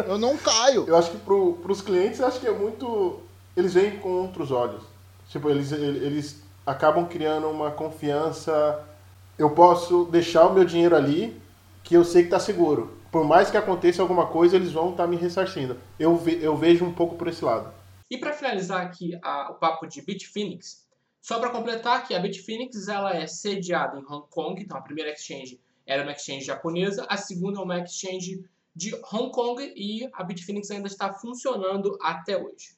Eu 0.06 0.18
não 0.18 0.36
caio. 0.36 0.84
Eu 0.86 0.96
acho 0.96 1.10
que 1.10 1.16
pro, 1.18 1.54
pros 1.62 1.80
clientes, 1.80 2.20
eu 2.20 2.26
acho 2.26 2.40
que 2.40 2.46
é 2.46 2.52
muito... 2.52 3.20
Eles 3.56 3.74
veem 3.74 3.98
com 3.98 4.08
outros 4.10 4.50
olhos. 4.50 4.82
Tipo, 5.30 5.48
eles, 5.48 5.72
eles 5.72 6.36
acabam 6.66 7.06
criando 7.06 7.48
uma 7.48 7.70
confiança... 7.70 8.80
Eu 9.38 9.50
posso 9.50 10.04
deixar 10.10 10.46
o 10.46 10.52
meu 10.52 10.64
dinheiro 10.64 10.96
ali 10.96 11.40
que 11.82 11.94
eu 11.94 12.04
sei 12.04 12.22
que 12.22 12.28
está 12.28 12.40
seguro. 12.40 12.95
Por 13.16 13.24
mais 13.24 13.50
que 13.50 13.56
aconteça 13.56 14.02
alguma 14.02 14.26
coisa, 14.26 14.56
eles 14.56 14.72
vão 14.72 14.90
estar 14.90 15.04
tá 15.04 15.08
me 15.08 15.16
ressarcindo. 15.16 15.80
Eu, 15.98 16.18
ve, 16.18 16.38
eu 16.42 16.54
vejo 16.54 16.84
um 16.84 16.92
pouco 16.92 17.16
por 17.16 17.28
esse 17.28 17.42
lado. 17.42 17.72
E 18.10 18.18
para 18.18 18.34
finalizar 18.34 18.84
aqui 18.84 19.18
a, 19.22 19.52
o 19.52 19.54
papo 19.54 19.86
de 19.86 20.02
Bitfinex, 20.02 20.86
só 21.22 21.38
para 21.38 21.48
completar 21.48 22.06
que 22.06 22.14
a 22.14 22.20
Bitfinex 22.20 22.88
ela 22.88 23.16
é 23.16 23.26
sediada 23.26 23.98
em 23.98 24.04
Hong 24.04 24.26
Kong, 24.28 24.60
então 24.60 24.76
a 24.76 24.82
primeira 24.82 25.10
exchange 25.12 25.58
era 25.86 26.02
uma 26.02 26.12
exchange 26.12 26.44
japonesa, 26.44 27.06
a 27.08 27.16
segunda 27.16 27.58
é 27.58 27.62
uma 27.62 27.78
exchange 27.78 28.44
de 28.74 28.94
Hong 29.10 29.32
Kong 29.32 29.72
e 29.74 30.06
a 30.12 30.22
Bitfinex 30.22 30.70
ainda 30.70 30.86
está 30.86 31.10
funcionando 31.14 31.96
até 32.02 32.36
hoje. 32.36 32.75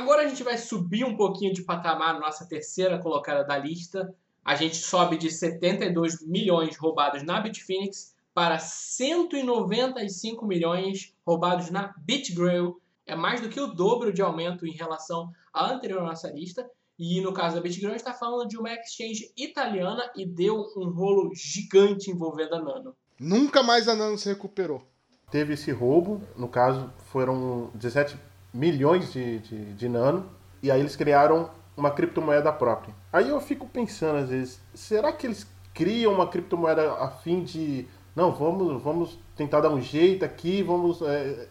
Agora 0.00 0.22
a 0.22 0.26
gente 0.26 0.42
vai 0.42 0.56
subir 0.56 1.04
um 1.04 1.14
pouquinho 1.14 1.52
de 1.52 1.60
patamar 1.60 2.14
na 2.14 2.20
nossa 2.20 2.46
terceira 2.46 2.98
colocada 2.98 3.44
da 3.44 3.58
lista. 3.58 4.14
A 4.42 4.54
gente 4.54 4.76
sobe 4.76 5.18
de 5.18 5.30
72 5.30 6.26
milhões 6.26 6.74
roubados 6.78 7.22
na 7.22 7.38
Bitfinex 7.38 8.14
para 8.32 8.58
195 8.58 10.46
milhões 10.46 11.14
roubados 11.22 11.68
na 11.70 11.92
BitGrail. 11.98 12.80
É 13.04 13.14
mais 13.14 13.42
do 13.42 13.50
que 13.50 13.60
o 13.60 13.66
dobro 13.66 14.10
de 14.10 14.22
aumento 14.22 14.66
em 14.66 14.72
relação 14.72 15.30
à 15.52 15.70
anterior 15.70 16.02
nossa 16.02 16.30
lista. 16.30 16.66
E 16.98 17.20
no 17.20 17.34
caso 17.34 17.56
da 17.56 17.60
BitGrail, 17.60 17.90
a 17.90 17.98
gente 17.98 18.06
está 18.08 18.14
falando 18.14 18.48
de 18.48 18.56
uma 18.56 18.72
exchange 18.72 19.30
italiana 19.36 20.10
e 20.16 20.24
deu 20.24 20.64
um 20.78 20.88
rolo 20.88 21.30
gigante 21.34 22.10
envolvendo 22.10 22.54
a 22.54 22.62
Nano. 22.62 22.96
Nunca 23.18 23.62
mais 23.62 23.86
a 23.86 23.94
Nano 23.94 24.16
se 24.16 24.30
recuperou. 24.30 24.82
Teve 25.30 25.52
esse 25.52 25.70
roubo, 25.70 26.22
no 26.38 26.48
caso 26.48 26.90
foram 27.12 27.70
17 27.74 28.29
milhões 28.52 29.12
de, 29.12 29.38
de, 29.38 29.74
de 29.74 29.88
Nano, 29.88 30.26
e 30.62 30.70
aí 30.70 30.80
eles 30.80 30.96
criaram 30.96 31.50
uma 31.76 31.90
criptomoeda 31.90 32.52
própria. 32.52 32.94
Aí 33.12 33.28
eu 33.28 33.40
fico 33.40 33.66
pensando 33.66 34.18
às 34.18 34.28
vezes, 34.28 34.60
será 34.74 35.12
que 35.12 35.26
eles 35.26 35.46
criam 35.72 36.12
uma 36.12 36.26
criptomoeda 36.26 36.92
a 36.94 37.08
fim 37.08 37.42
de 37.42 37.86
não, 38.14 38.32
vamos, 38.32 38.82
vamos 38.82 39.18
tentar 39.36 39.60
dar 39.60 39.70
um 39.70 39.80
jeito 39.80 40.24
aqui, 40.24 40.62
vamos 40.62 41.00
é, 41.00 41.46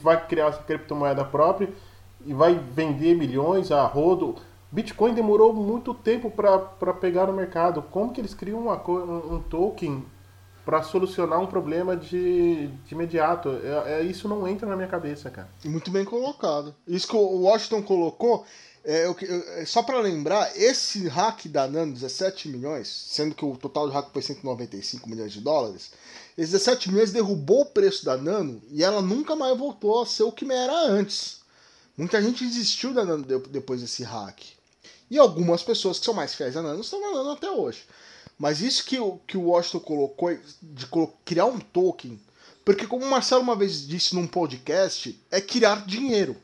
vai 0.00 0.26
criar 0.26 0.46
essa 0.46 0.62
criptomoeda 0.62 1.24
própria 1.24 1.70
e 2.24 2.32
vai 2.32 2.54
vender 2.54 3.16
milhões 3.16 3.70
a 3.70 3.84
rodo. 3.84 4.36
Bitcoin 4.70 5.14
demorou 5.14 5.52
muito 5.52 5.94
tempo 5.94 6.30
para 6.30 6.92
pegar 6.94 7.26
no 7.26 7.32
mercado. 7.32 7.82
Como 7.82 8.12
que 8.12 8.20
eles 8.20 8.34
criam 8.34 8.60
uma, 8.60 8.74
um 8.74 9.40
token 9.40 10.04
para 10.68 10.82
solucionar 10.82 11.40
um 11.40 11.46
problema 11.46 11.96
de, 11.96 12.66
de 12.66 12.94
imediato? 12.94 13.48
É, 13.64 14.00
é, 14.00 14.02
isso 14.02 14.28
não 14.28 14.46
entra 14.46 14.68
na 14.68 14.76
minha 14.76 14.86
cabeça, 14.86 15.30
cara. 15.30 15.48
Muito 15.64 15.90
bem 15.90 16.04
colocado. 16.04 16.74
Isso 16.86 17.08
que 17.08 17.16
o 17.16 17.40
Washington 17.40 17.82
colocou 17.82 18.44
é, 18.84 19.06
eu, 19.06 19.16
eu, 19.18 19.66
só 19.66 19.82
para 19.82 19.98
lembrar, 19.98 20.54
esse 20.54 21.08
hack 21.08 21.46
da 21.46 21.66
Nano, 21.66 21.94
17 21.94 22.50
milhões, 22.50 22.86
sendo 22.86 23.34
que 23.34 23.46
o 23.46 23.56
total 23.56 23.86
do 23.86 23.94
hack 23.94 24.10
foi 24.12 24.20
195 24.20 25.08
milhões 25.08 25.32
de 25.32 25.40
dólares, 25.40 25.90
esses 26.36 26.52
17 26.52 26.90
milhões 26.90 27.12
derrubou 27.12 27.62
o 27.62 27.66
preço 27.66 28.04
da 28.04 28.18
Nano 28.18 28.60
e 28.70 28.84
ela 28.84 29.00
nunca 29.00 29.34
mais 29.34 29.56
voltou 29.56 30.02
a 30.02 30.06
ser 30.06 30.24
o 30.24 30.32
que 30.32 30.44
era 30.52 30.82
antes. 30.82 31.38
Muita 31.96 32.20
gente 32.20 32.44
desistiu 32.44 32.92
da 32.92 33.06
Nano 33.06 33.24
depois 33.24 33.80
desse 33.80 34.02
hack. 34.02 34.38
E 35.10 35.16
algumas 35.16 35.62
pessoas 35.62 35.98
que 35.98 36.04
são 36.04 36.12
mais 36.12 36.34
fiéis 36.34 36.58
à 36.58 36.62
Nano 36.62 36.82
estão 36.82 37.00
na 37.00 37.16
Nano 37.16 37.30
até 37.30 37.50
hoje. 37.50 37.86
Mas 38.38 38.60
isso 38.60 38.84
que, 38.84 38.98
o, 38.98 39.18
que 39.26 39.36
o 39.36 39.48
Washington 39.48 39.80
colocou, 39.80 40.38
de 40.62 40.86
criar 41.24 41.46
um 41.46 41.58
token, 41.58 42.20
porque 42.64 42.86
como 42.86 43.04
o 43.04 43.10
Marcelo 43.10 43.42
uma 43.42 43.56
vez 43.56 43.86
disse 43.86 44.14
num 44.14 44.26
podcast, 44.26 45.20
é 45.30 45.40
criar 45.40 45.84
dinheiro. 45.86 46.36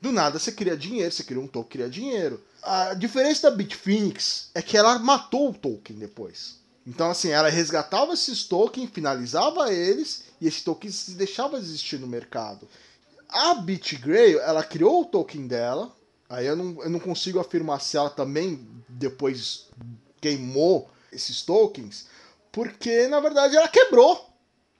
Do 0.00 0.12
nada 0.12 0.38
você 0.38 0.52
cria 0.52 0.76
dinheiro, 0.76 1.12
você 1.12 1.24
cria 1.24 1.40
um 1.40 1.46
token, 1.46 1.70
cria 1.70 1.88
dinheiro. 1.88 2.42
A 2.62 2.94
diferença 2.94 3.48
da 3.48 3.56
Bitfinex 3.56 4.50
é 4.54 4.60
que 4.60 4.76
ela 4.76 4.98
matou 4.98 5.50
o 5.50 5.54
token 5.54 5.96
depois. 5.96 6.58
Então, 6.86 7.10
assim, 7.10 7.28
ela 7.28 7.48
resgatava 7.48 8.12
esses 8.12 8.44
tokens, 8.44 8.90
finalizava 8.90 9.72
eles 9.72 10.24
e 10.40 10.48
esse 10.48 10.64
token 10.64 10.90
deixava 11.10 11.56
existir 11.56 11.98
no 11.98 12.06
mercado. 12.06 12.68
A 13.28 13.54
BitGrail, 13.54 14.40
ela 14.40 14.64
criou 14.64 15.02
o 15.02 15.06
token 15.06 15.46
dela. 15.46 15.94
Aí 16.28 16.46
eu 16.46 16.56
não, 16.56 16.82
eu 16.82 16.90
não 16.90 16.98
consigo 16.98 17.38
afirmar 17.38 17.80
se 17.80 17.96
ela 17.96 18.10
também 18.10 18.66
depois 18.88 19.68
queimou 20.20 20.90
esses 21.12 21.42
tokens, 21.42 22.08
porque 22.52 23.06
na 23.08 23.20
verdade 23.20 23.56
ela 23.56 23.68
quebrou 23.68 24.28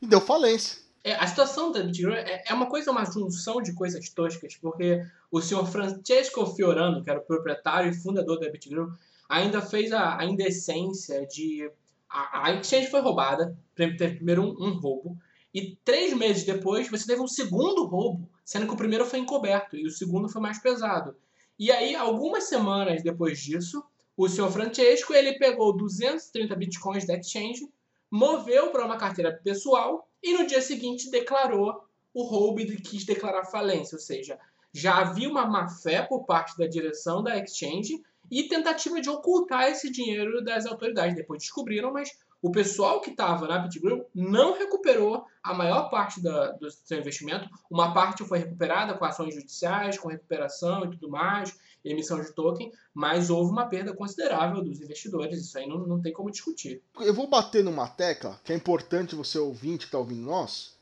e 0.00 0.06
deu 0.06 0.20
falência. 0.20 0.78
É, 1.02 1.14
a 1.14 1.26
situação 1.26 1.72
da 1.72 1.82
BitGrow 1.82 2.14
é, 2.14 2.44
é 2.46 2.52
uma 2.52 2.66
coisa, 2.66 2.90
uma 2.90 3.04
junção 3.04 3.62
de 3.62 3.72
coisas 3.72 4.10
toscas, 4.10 4.56
porque 4.56 5.02
o 5.30 5.40
senhor 5.40 5.66
Francesco 5.66 6.44
Fiorano, 6.54 7.02
que 7.02 7.08
era 7.08 7.20
o 7.20 7.24
proprietário 7.24 7.90
e 7.90 7.94
fundador 7.94 8.38
da 8.38 8.50
BitGrow, 8.50 8.90
ainda 9.28 9.62
fez 9.62 9.92
a, 9.92 10.18
a 10.18 10.24
indecência 10.24 11.26
de... 11.26 11.70
A, 12.08 12.48
a 12.48 12.54
exchange 12.54 12.90
foi 12.90 13.00
roubada, 13.00 13.56
teve 13.74 14.16
primeiro 14.16 14.42
um, 14.42 14.68
um 14.68 14.78
roubo, 14.78 15.16
e 15.54 15.76
três 15.84 16.12
meses 16.12 16.44
depois 16.44 16.90
você 16.90 17.06
teve 17.06 17.22
um 17.22 17.28
segundo 17.28 17.86
roubo, 17.86 18.28
sendo 18.44 18.66
que 18.66 18.74
o 18.74 18.76
primeiro 18.76 19.06
foi 19.06 19.20
encoberto 19.20 19.76
e 19.76 19.86
o 19.86 19.90
segundo 19.90 20.28
foi 20.28 20.42
mais 20.42 20.60
pesado. 20.60 21.16
E 21.58 21.70
aí, 21.70 21.94
algumas 21.94 22.44
semanas 22.44 23.02
depois 23.02 23.38
disso, 23.38 23.82
o 24.22 24.28
senhor 24.28 24.50
Francesco 24.50 25.14
ele 25.14 25.38
pegou 25.38 25.74
230 25.74 26.54
bitcoins 26.54 27.06
da 27.06 27.16
exchange, 27.16 27.66
moveu 28.10 28.70
para 28.70 28.84
uma 28.84 28.98
carteira 28.98 29.32
pessoal 29.32 30.06
e 30.22 30.34
no 30.34 30.46
dia 30.46 30.60
seguinte 30.60 31.10
declarou 31.10 31.82
o 32.12 32.22
roubo 32.24 32.60
e 32.60 32.76
quis 32.82 33.06
declarar 33.06 33.46
falência, 33.46 33.96
ou 33.96 34.00
seja, 34.00 34.38
já 34.74 34.98
havia 34.98 35.26
uma 35.26 35.46
má-fé 35.46 36.02
por 36.02 36.26
parte 36.26 36.58
da 36.58 36.66
direção 36.66 37.22
da 37.22 37.38
exchange 37.38 37.98
e 38.30 38.42
tentativa 38.42 39.00
de 39.00 39.08
ocultar 39.08 39.70
esse 39.70 39.90
dinheiro 39.90 40.44
das 40.44 40.66
autoridades. 40.66 41.16
Depois 41.16 41.42
descobriram, 41.42 41.90
mas 41.90 42.10
o 42.42 42.50
pessoal 42.50 43.00
que 43.00 43.10
estava 43.10 43.46
na 43.46 43.58
BitGrow 43.58 44.06
não 44.14 44.56
recuperou 44.56 45.24
a 45.42 45.54
maior 45.54 45.88
parte 45.88 46.22
da, 46.22 46.52
do 46.52 46.70
seu 46.70 46.98
investimento. 46.98 47.48
Uma 47.70 47.94
parte 47.94 48.24
foi 48.24 48.38
recuperada 48.38 48.94
com 48.94 49.04
ações 49.04 49.34
judiciais, 49.34 49.98
com 49.98 50.08
recuperação 50.08 50.84
e 50.84 50.90
tudo 50.90 51.08
mais, 51.08 51.58
emissão 51.84 52.20
de 52.20 52.32
token, 52.32 52.72
mas 52.92 53.30
houve 53.30 53.50
uma 53.50 53.66
perda 53.66 53.94
considerável 53.94 54.62
dos 54.62 54.80
investidores. 54.80 55.40
Isso 55.40 55.58
aí 55.58 55.66
não, 55.66 55.78
não 55.78 56.00
tem 56.00 56.12
como 56.12 56.30
discutir. 56.30 56.82
Eu 56.98 57.14
vou 57.14 57.28
bater 57.28 57.64
numa 57.64 57.88
tecla 57.88 58.40
que 58.44 58.52
é 58.52 58.56
importante 58.56 59.14
você 59.14 59.38
ouvinte 59.38 59.80
que 59.80 59.84
está 59.86 59.98
ouvindo 59.98 60.22
nós 60.22 60.74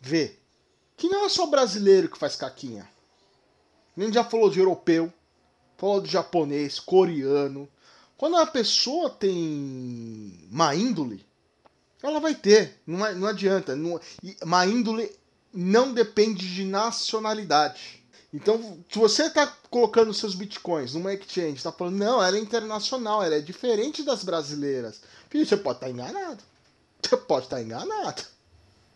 ver 0.00 0.40
que 0.96 1.08
não 1.08 1.26
é 1.26 1.28
só 1.28 1.46
brasileiro 1.46 2.08
que 2.08 2.18
faz 2.18 2.36
caquinha. 2.36 2.88
A 3.96 4.00
gente 4.00 4.14
já 4.14 4.24
falou 4.24 4.50
de 4.50 4.58
europeu, 4.58 5.12
falou 5.76 6.00
de 6.00 6.10
japonês, 6.10 6.78
coreano, 6.78 7.68
quando 8.16 8.34
uma 8.34 8.46
pessoa 8.46 9.10
tem 9.10 10.46
má 10.50 10.74
índole, 10.74 11.24
ela 12.02 12.18
vai 12.18 12.34
ter. 12.34 12.80
Não, 12.86 13.14
não 13.14 13.28
adianta. 13.28 13.76
Não, 13.76 14.00
má 14.44 14.66
índole 14.66 15.10
não 15.52 15.92
depende 15.92 16.54
de 16.54 16.64
nacionalidade. 16.64 18.05
Então, 18.36 18.78
se 18.90 18.98
você 18.98 19.24
está 19.24 19.46
colocando 19.70 20.12
seus 20.12 20.34
bitcoins 20.34 20.92
numa 20.92 21.14
exchange, 21.14 21.56
está 21.56 21.72
falando, 21.72 21.96
não, 21.96 22.22
ela 22.22 22.36
é 22.36 22.40
internacional, 22.40 23.22
ela 23.22 23.36
é 23.36 23.40
diferente 23.40 24.02
das 24.02 24.22
brasileiras. 24.22 25.00
Filho, 25.30 25.46
você 25.46 25.56
pode 25.56 25.78
estar 25.78 25.86
tá 25.86 25.92
enganado. 25.92 26.42
Você 27.02 27.16
pode 27.16 27.46
estar 27.46 27.56
tá 27.56 27.62
enganado. 27.62 28.22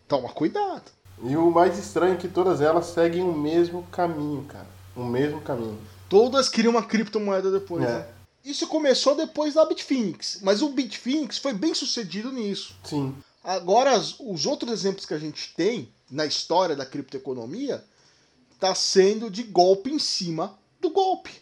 Toma 0.07 0.29
cuidado. 0.29 0.91
E 1.23 1.37
o 1.37 1.51
mais 1.51 1.79
estranho 1.79 2.15
é 2.15 2.17
que 2.17 2.29
todas 2.29 2.61
elas 2.61 2.87
seguem 2.87 3.23
o 3.23 3.33
mesmo 3.33 3.83
caminho, 3.85 4.45
cara. 4.45 4.69
O 4.95 5.05
mesmo 5.05 5.41
caminho. 5.41 5.79
Todas 6.09 6.49
criam 6.49 6.73
uma 6.73 6.83
criptomoeda 6.83 7.51
depois, 7.51 7.83
é. 7.83 7.87
né? 7.87 8.07
Isso 8.45 8.67
começou 8.67 9.15
depois 9.15 9.55
da 9.55 9.65
Bitfinex, 9.65 10.41
mas 10.43 10.63
o 10.63 10.71
Bitfinex 10.71 11.39
foi 11.39 11.53
bem 11.53 11.75
sucedido 11.75 12.33
nisso. 12.33 12.75
Sim. 12.85 13.15
Agora, 13.45 13.99
os 13.99 14.47
outros 14.47 14.71
exemplos 14.73 15.07
que 15.07 15.15
a 15.15 15.19
gente 15.19 15.55
tem 15.55 15.89
na 16.11 16.27
história 16.27 16.75
da 16.75 16.85
criptoeconomia 16.85 17.83
está 18.61 18.75
sendo 18.75 19.31
de 19.31 19.43
golpe 19.43 19.91
em 19.91 19.99
cima 19.99 20.61
do 20.79 20.91
golpe. 20.91 21.41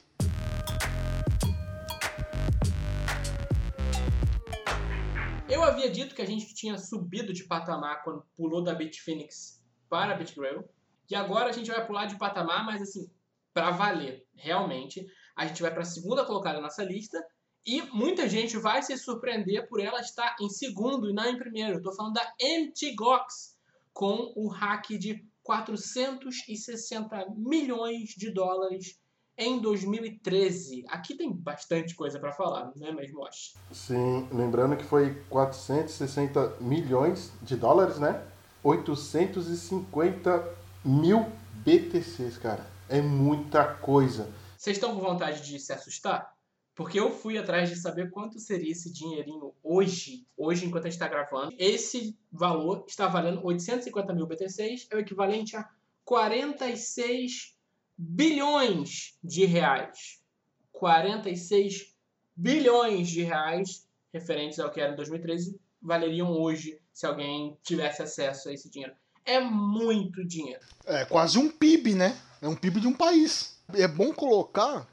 Eu 5.49 5.65
havia 5.65 5.91
dito 5.91 6.15
que 6.15 6.23
a 6.23 6.25
gente 6.25 6.55
tinha 6.55 6.79
subido 6.79 7.33
de 7.33 7.43
patamar 7.43 8.05
quando 8.05 8.25
pulou 8.37 8.63
da 8.63 8.73
Bitfinex 8.73 9.61
para 9.89 10.15
a 10.15 10.17
BitGrail. 10.17 10.65
E 11.11 11.17
agora 11.17 11.51
a 11.51 11.53
gente 11.53 11.69
vai 11.69 11.85
pular 11.85 12.07
de 12.07 12.17
patamar, 12.17 12.65
mas 12.65 12.81
assim, 12.81 13.11
para 13.53 13.73
valer, 13.73 14.25
realmente 14.37 15.05
a 15.35 15.45
gente 15.45 15.61
vai 15.61 15.73
para 15.73 15.83
a 15.83 15.87
segunda 15.87 16.25
colocada 16.25 16.61
nessa 16.61 16.85
lista 16.85 17.21
e 17.67 17.83
muita 17.83 18.29
gente 18.29 18.57
vai 18.57 18.81
se 18.81 18.97
surpreender 18.97 19.69
por 19.69 19.81
ela 19.81 20.01
estar 20.01 20.37
em 20.41 20.49
segundo 20.49 21.11
e 21.11 21.13
não 21.13 21.27
em 21.27 21.37
primeiro. 21.37 21.79
Estou 21.79 21.97
falando 21.97 22.15
da 22.15 22.35
MTGOX 22.41 23.59
com 23.93 24.33
o 24.37 24.47
hack 24.47 24.91
de 24.91 25.28
460 25.49 27.33
milhões 27.35 28.11
de 28.11 28.31
dólares 28.31 28.99
em 29.35 29.59
2013. 29.59 30.85
Aqui 30.89 31.17
tem 31.17 31.33
bastante 31.33 31.95
coisa 31.95 32.21
para 32.21 32.33
falar, 32.33 32.71
não 32.77 32.89
é 32.89 32.93
mesmo, 32.93 33.23
Osh? 33.23 33.55
Sim, 33.73 34.29
lembrando 34.31 34.77
que 34.77 34.85
foi 34.85 35.15
460 35.31 36.59
milhões 36.61 37.33
de 37.41 37.57
dólares, 37.57 37.99
né? 37.99 38.23
850 38.63 40.55
mil 40.85 41.25
BTCs, 41.65 42.37
cara. 42.37 42.67
É 42.87 43.01
muita 43.01 43.65
coisa. 43.65 44.31
Vocês 44.55 44.77
estão 44.77 44.95
com 44.95 45.01
vontade 45.01 45.41
de 45.41 45.59
se 45.59 45.73
assustar? 45.73 46.31
Porque 46.79 47.01
eu 47.01 47.11
fui 47.11 47.37
atrás 47.37 47.69
de 47.69 47.75
saber 47.75 48.09
quanto 48.09 48.39
seria 48.39 48.71
esse 48.71 48.93
dinheirinho 48.93 49.53
hoje, 49.65 50.25
hoje 50.37 50.65
enquanto 50.65 50.85
a 50.85 50.89
gente 50.89 50.93
está 50.93 51.09
gravando. 51.09 51.53
Esse 51.59 52.17
valor 52.31 52.85
está 52.87 53.09
valendo 53.09 53.45
850 53.45 54.15
mil 54.15 54.29
BTCs, 54.29 54.87
é 54.89 54.95
o 54.95 55.01
equivalente 55.01 55.57
a 55.57 55.69
46 56.05 57.57
bilhões 57.97 59.19
de 59.25 59.45
reais. 59.45 60.23
46 60.71 61.97
bilhões 62.37 63.09
de 63.09 63.25
reais 63.25 63.85
referentes 64.13 64.61
ao 64.61 64.71
que 64.71 64.81
era 64.81 64.93
em 64.93 64.97
2013 64.97 65.59
valeriam 65.83 66.31
hoje 66.31 66.79
se 66.93 67.07
alguém 67.07 67.59
tivesse 67.61 68.03
acesso 68.03 68.51
a 68.51 68.53
esse 68.53 68.71
dinheiro. 68.71 68.95
É 69.25 69.41
muito 69.41 70.25
dinheiro. 70.25 70.65
É 70.87 71.05
quase 71.05 71.39
um 71.39 71.51
PIB, 71.51 71.97
né? 71.97 72.17
É 72.41 72.47
um 72.47 72.55
PIB 72.55 72.83
de 72.83 72.87
um 72.87 72.95
país. 72.95 73.61
É 73.75 73.89
bom 73.89 74.15
colocar 74.15 74.87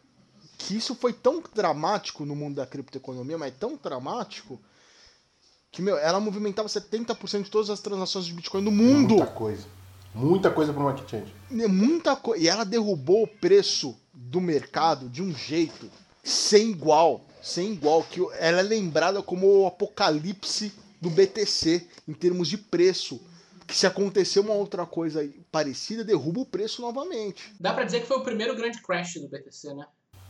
que 0.58 0.76
isso 0.76 0.96
foi 0.96 1.14
tão 1.14 1.44
dramático 1.54 2.26
no 2.26 2.36
mundo 2.36 2.56
da 2.56 2.66
criptoeconomia, 2.66 3.38
mas 3.38 3.54
tão 3.58 3.78
dramático 3.82 4.60
que, 5.76 5.82
meu, 5.82 5.98
ela 5.98 6.22
movimentava 6.22 6.70
70% 6.70 7.44
de 7.44 7.52
todas 7.52 7.70
as 7.70 7.82
transações 7.82 8.26
de 8.26 8.34
Bitcoin 8.34 8.62
no 8.62 8.72
mundo. 8.72 9.16
Muita 9.16 9.32
coisa. 9.32 9.68
Muita 10.14 10.50
coisa 10.50 10.72
para 10.72 10.82
uma 10.82 10.96
exchange. 10.96 11.36
Muita 11.50 12.16
coisa. 12.16 12.42
E 12.42 12.48
ela 12.48 12.64
derrubou 12.64 13.24
o 13.24 13.28
preço 13.28 13.94
do 14.14 14.40
mercado 14.40 15.10
de 15.10 15.22
um 15.22 15.36
jeito 15.36 15.92
sem 16.24 16.72
igual. 16.72 17.26
Sem 17.42 17.74
igual. 17.74 18.04
Que 18.04 18.22
ela 18.40 18.62
é 18.62 18.64
lembrada 18.64 19.22
como 19.22 19.48
o 19.48 19.68
apocalipse 19.68 20.72
do 21.02 21.10
BTC 21.10 21.86
em 22.08 22.14
termos 22.14 22.48
de 22.48 22.58
preço. 22.58 23.20
Que 23.68 23.76
se 23.76 23.86
acontecer 23.86 24.40
uma 24.40 24.54
outra 24.54 24.86
coisa 24.86 25.30
parecida, 25.52 26.06
derruba 26.06 26.40
o 26.40 26.46
preço 26.46 26.82
novamente. 26.82 27.54
Dá 27.60 27.74
para 27.74 27.84
dizer 27.84 28.00
que 28.00 28.08
foi 28.08 28.18
o 28.18 28.24
primeiro 28.24 28.56
grande 28.56 28.82
crash 28.82 29.16
do 29.16 29.28
BTC, 29.28 29.74
né? 29.74 29.86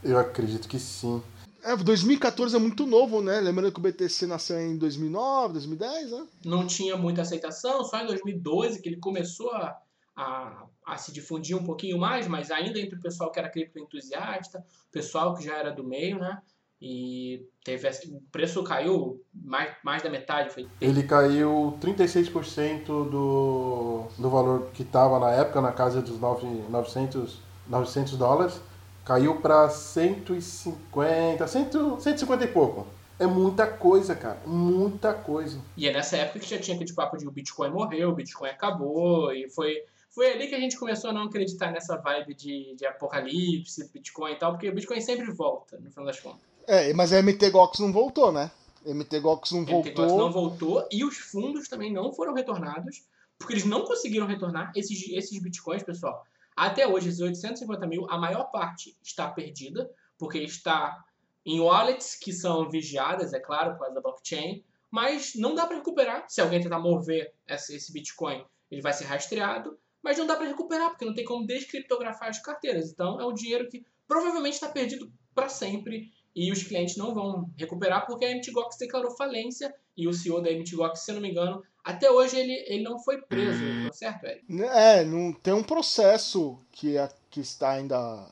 Eu 0.06 0.20
acredito 0.20 0.68
que 0.68 0.78
sim. 0.78 1.22
É, 1.64 1.76
2014 1.76 2.56
é 2.56 2.60
muito 2.60 2.86
novo, 2.86 3.24
né? 3.24 3.42
Lembrando 3.42 3.72
que 3.72 3.80
o 3.80 3.82
BTC 3.82 4.28
nasceu 4.28 4.60
em 4.60 4.78
2009, 4.78 5.54
2010, 5.54 6.12
né? 6.12 6.28
Não 6.46 6.68
tinha 6.68 6.96
muita 6.96 7.24
aceitação, 7.24 7.84
só 7.84 8.00
em 8.00 8.06
2012 8.06 8.80
que 8.84 8.88
ele 8.88 8.98
começou 8.98 9.50
a, 9.52 9.76
a, 10.16 10.66
a 10.86 10.98
se 10.98 11.12
difundir 11.12 11.58
um 11.58 11.64
pouquinho 11.64 11.98
mais, 11.98 12.28
mas 12.28 12.52
ainda 12.52 12.80
entre 12.80 13.00
o 13.00 13.02
pessoal 13.02 13.32
que 13.32 13.40
era 13.40 13.50
cripto 13.50 13.80
entusiasta, 13.80 14.60
o 14.60 14.92
pessoal 14.92 15.34
que 15.34 15.44
já 15.44 15.58
era 15.58 15.72
do 15.72 15.84
meio, 15.84 16.20
né? 16.20 16.40
E 16.80 17.48
teve 17.64 17.90
o 18.12 18.22
preço 18.32 18.64
caiu 18.64 19.20
mais, 19.34 19.76
mais 19.84 20.04
da 20.04 20.10
metade. 20.10 20.54
Foi... 20.54 20.68
Ele 20.80 21.02
caiu 21.02 21.80
36% 21.82 22.86
do, 22.86 24.06
do 24.20 24.30
valor 24.30 24.70
que 24.72 24.84
estava 24.84 25.18
na 25.18 25.32
época, 25.32 25.62
na 25.62 25.72
casa 25.72 26.00
dos 26.00 26.20
9, 26.20 26.46
900, 26.70 27.40
900 27.68 28.18
dólares 28.18 28.62
Caiu 29.06 29.40
para 29.40 29.70
150, 29.70 31.48
100, 31.48 31.70
150 32.00 32.44
e 32.44 32.48
pouco. 32.48 32.88
É 33.20 33.28
muita 33.28 33.68
coisa, 33.68 34.16
cara. 34.16 34.40
Muita 34.46 35.14
coisa. 35.14 35.62
E 35.78 35.88
é 35.88 35.94
nessa 35.94 36.18
época 36.18 36.40
que 36.40 36.50
já 36.50 36.60
tinha 36.60 36.76
aquele 36.76 36.92
papo 36.92 37.16
de 37.16 37.28
o 37.28 37.32
Bitcoin 37.32 37.70
morreu, 37.70 38.10
o 38.10 38.16
Bitcoin 38.16 38.50
acabou, 38.50 39.32
e 39.32 39.48
foi, 39.50 39.84
foi 40.10 40.32
ali 40.32 40.48
que 40.48 40.56
a 40.56 40.60
gente 40.60 40.78
começou 40.78 41.12
a 41.12 41.14
não 41.14 41.24
acreditar 41.24 41.72
nessa 41.72 41.96
vibe 41.98 42.34
de, 42.34 42.76
de 42.76 42.86
apocalipse, 42.86 43.90
Bitcoin 43.94 44.32
e 44.32 44.36
tal, 44.36 44.54
porque 44.54 44.70
o 44.70 44.74
Bitcoin 44.74 45.00
sempre 45.00 45.32
volta, 45.32 45.78
no 45.78 45.90
final 45.92 46.06
das 46.06 46.20
contas. 46.20 46.42
É, 46.68 46.92
mas 46.94 47.14
a 47.14 47.22
MTGOX 47.22 47.80
não 47.80 47.94
voltou, 47.94 48.32
né? 48.32 48.50
MTGOX 48.86 49.52
não 49.52 49.66
voltou. 49.66 49.92
MTGOX 49.92 50.14
não 50.14 50.32
voltou 50.32 50.88
e 50.92 51.06
os 51.06 51.18
fundos 51.18 51.68
também 51.68 51.94
não 51.94 52.12
foram 52.12 52.34
retornados, 52.34 53.04
porque 53.38 53.54
eles 53.54 53.66
não 53.66 53.86
conseguiram 53.86 54.26
retornar 54.26 54.72
esses, 54.76 55.10
esses 55.12 55.40
Bitcoins, 55.40 55.84
pessoal. 55.84 56.26
Até 56.56 56.88
hoje, 56.88 57.10
esses 57.10 57.20
850 57.20 57.88
mil, 57.88 58.10
a 58.10 58.18
maior 58.18 58.46
parte 58.46 58.98
está 59.04 59.30
perdida, 59.30 59.90
porque 60.18 60.40
está 60.40 61.04
em 61.46 61.60
wallets 61.60 62.16
que 62.16 62.32
são 62.32 62.70
vigiadas, 62.70 63.34
é 63.34 63.40
claro, 63.40 63.74
por 63.74 63.80
causa 63.80 63.96
da 63.96 64.02
blockchain, 64.02 64.64
mas 64.90 65.34
não 65.36 65.54
dá 65.54 65.68
para 65.68 65.78
recuperar. 65.78 66.26
Se 66.28 66.42
alguém 66.42 66.62
tentar 66.62 66.80
mover 66.80 67.34
esse 67.48 67.92
Bitcoin, 67.92 68.46
ele 68.72 68.82
vai 68.82 68.94
ser 68.94 69.04
rastreado, 69.06 69.78
mas 70.02 70.18
não 70.18 70.26
dá 70.26 70.36
para 70.36 70.48
recuperar, 70.48 70.90
porque 70.90 71.06
não 71.06 71.14
tem 71.14 71.26
como 71.26 71.46
descriptografar 71.46 72.30
as 72.30 72.40
carteiras. 72.40 72.92
Então, 72.92 73.20
é 73.20 73.26
um 73.26 73.34
dinheiro 73.34 73.68
que 73.68 73.86
provavelmente 74.08 74.54
está 74.54 74.70
perdido 74.70 75.12
para 75.34 75.50
sempre 75.50 76.12
e 76.36 76.52
os 76.52 76.64
clientes 76.64 76.98
não 76.98 77.14
vão 77.14 77.52
recuperar 77.58 78.06
porque 78.06 78.26
a 78.26 78.36
MTGOX 78.36 78.78
declarou 78.78 79.16
falência 79.16 79.74
e 79.96 80.08
o 80.08 80.14
CEO 80.14 80.42
da 80.42 80.52
MTGOX, 80.52 81.00
se 81.00 81.12
não 81.14 81.22
me 81.22 81.32
engano, 81.32 81.64
até 81.86 82.10
hoje 82.10 82.36
ele, 82.36 82.66
ele 82.66 82.84
não 82.84 82.98
foi 82.98 83.22
preso, 83.22 83.60
tá 83.86 83.94
certo, 83.94 84.26
Eric? 84.26 84.64
É, 84.64 85.06
não, 85.06 85.32
tem 85.32 85.54
um 85.54 85.62
processo 85.62 86.58
que, 86.72 86.98
é, 86.98 87.08
que 87.30 87.40
está 87.40 87.74
ainda 87.74 88.28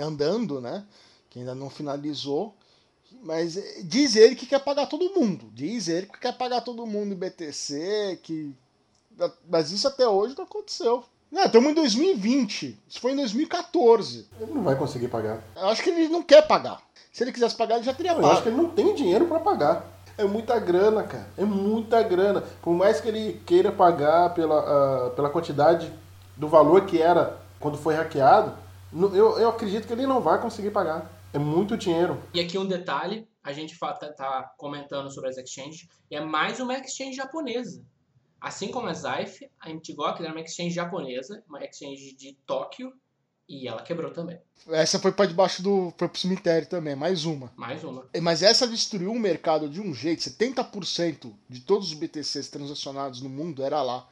andando, 0.00 0.58
né? 0.58 0.86
Que 1.28 1.40
ainda 1.40 1.54
não 1.54 1.68
finalizou. 1.68 2.54
Mas 3.22 3.58
diz 3.84 4.16
ele 4.16 4.34
que 4.34 4.46
quer 4.46 4.60
pagar 4.60 4.86
todo 4.86 5.12
mundo. 5.14 5.50
Diz 5.52 5.88
ele 5.88 6.06
que 6.06 6.18
quer 6.18 6.32
pagar 6.32 6.62
todo 6.62 6.86
mundo 6.86 7.12
em 7.12 7.18
BTC, 7.18 8.20
que. 8.22 8.54
Mas 9.46 9.70
isso 9.70 9.86
até 9.86 10.08
hoje 10.08 10.34
não 10.36 10.44
aconteceu. 10.44 11.04
Não, 11.30 11.44
estamos 11.44 11.70
em 11.70 11.74
2020. 11.74 12.78
Isso 12.88 13.00
foi 13.00 13.12
em 13.12 13.16
2014. 13.16 14.28
Ele 14.40 14.52
não 14.52 14.62
vai 14.62 14.76
conseguir 14.76 15.08
pagar. 15.08 15.42
Eu 15.54 15.68
acho 15.68 15.82
que 15.82 15.90
ele 15.90 16.08
não 16.08 16.22
quer 16.22 16.46
pagar. 16.46 16.80
Se 17.12 17.22
ele 17.22 17.32
quisesse 17.32 17.54
pagar, 17.54 17.76
ele 17.76 17.84
já 17.84 17.92
teria 17.92 18.14
pago. 18.14 18.26
Eu 18.26 18.32
acho 18.32 18.42
que 18.42 18.48
ele 18.48 18.56
não 18.56 18.70
tem 18.70 18.94
dinheiro 18.94 19.26
para 19.26 19.40
pagar. 19.40 19.97
É 20.18 20.24
muita 20.24 20.58
grana, 20.58 21.04
cara. 21.04 21.28
É 21.38 21.44
muita 21.44 22.02
grana. 22.02 22.42
Por 22.60 22.74
mais 22.74 23.00
que 23.00 23.08
ele 23.08 23.40
queira 23.46 23.70
pagar 23.70 24.34
pela, 24.34 25.06
uh, 25.06 25.10
pela 25.12 25.30
quantidade 25.30 25.92
do 26.36 26.48
valor 26.48 26.84
que 26.86 27.00
era 27.00 27.38
quando 27.60 27.78
foi 27.78 27.94
hackeado, 27.94 28.52
eu, 28.92 29.38
eu 29.38 29.48
acredito 29.48 29.86
que 29.86 29.92
ele 29.92 30.06
não 30.06 30.20
vai 30.20 30.40
conseguir 30.40 30.70
pagar. 30.70 31.10
É 31.32 31.38
muito 31.38 31.76
dinheiro. 31.76 32.20
E 32.34 32.40
aqui 32.40 32.58
um 32.58 32.66
detalhe, 32.66 33.28
a 33.42 33.52
gente 33.52 33.78
tá, 33.78 33.92
tá 33.94 34.52
comentando 34.56 35.10
sobre 35.10 35.30
as 35.30 35.36
exchanges, 35.36 35.86
é 36.10 36.20
mais 36.20 36.58
uma 36.58 36.74
exchange 36.74 37.14
japonesa. 37.14 37.82
Assim 38.40 38.70
como 38.70 38.88
a 38.88 38.94
Zaif, 38.94 39.48
a 39.60 39.68
MTGOK 39.68 40.22
era 40.22 40.32
uma 40.32 40.40
exchange 40.40 40.70
japonesa, 40.70 41.42
uma 41.48 41.62
exchange 41.64 42.14
de 42.16 42.36
Tóquio, 42.46 42.92
e 43.48 43.66
ela 43.66 43.82
quebrou 43.82 44.10
também. 44.10 44.38
Essa 44.68 44.98
foi 44.98 45.12
para 45.12 45.26
debaixo 45.26 45.62
do. 45.62 45.92
Foi 45.96 46.08
pro 46.08 46.20
cemitério 46.20 46.68
também, 46.68 46.94
mais 46.94 47.24
uma. 47.24 47.50
Mais 47.56 47.82
uma. 47.82 48.04
Mas 48.20 48.42
essa 48.42 48.66
destruiu 48.66 49.12
o 49.12 49.18
mercado 49.18 49.68
de 49.68 49.80
um 49.80 49.94
jeito. 49.94 50.20
70% 50.20 51.32
de 51.48 51.60
todos 51.60 51.88
os 51.88 51.94
BTCs 51.94 52.48
transacionados 52.48 53.22
no 53.22 53.28
mundo 53.28 53.62
era 53.62 53.82
lá. 53.82 54.06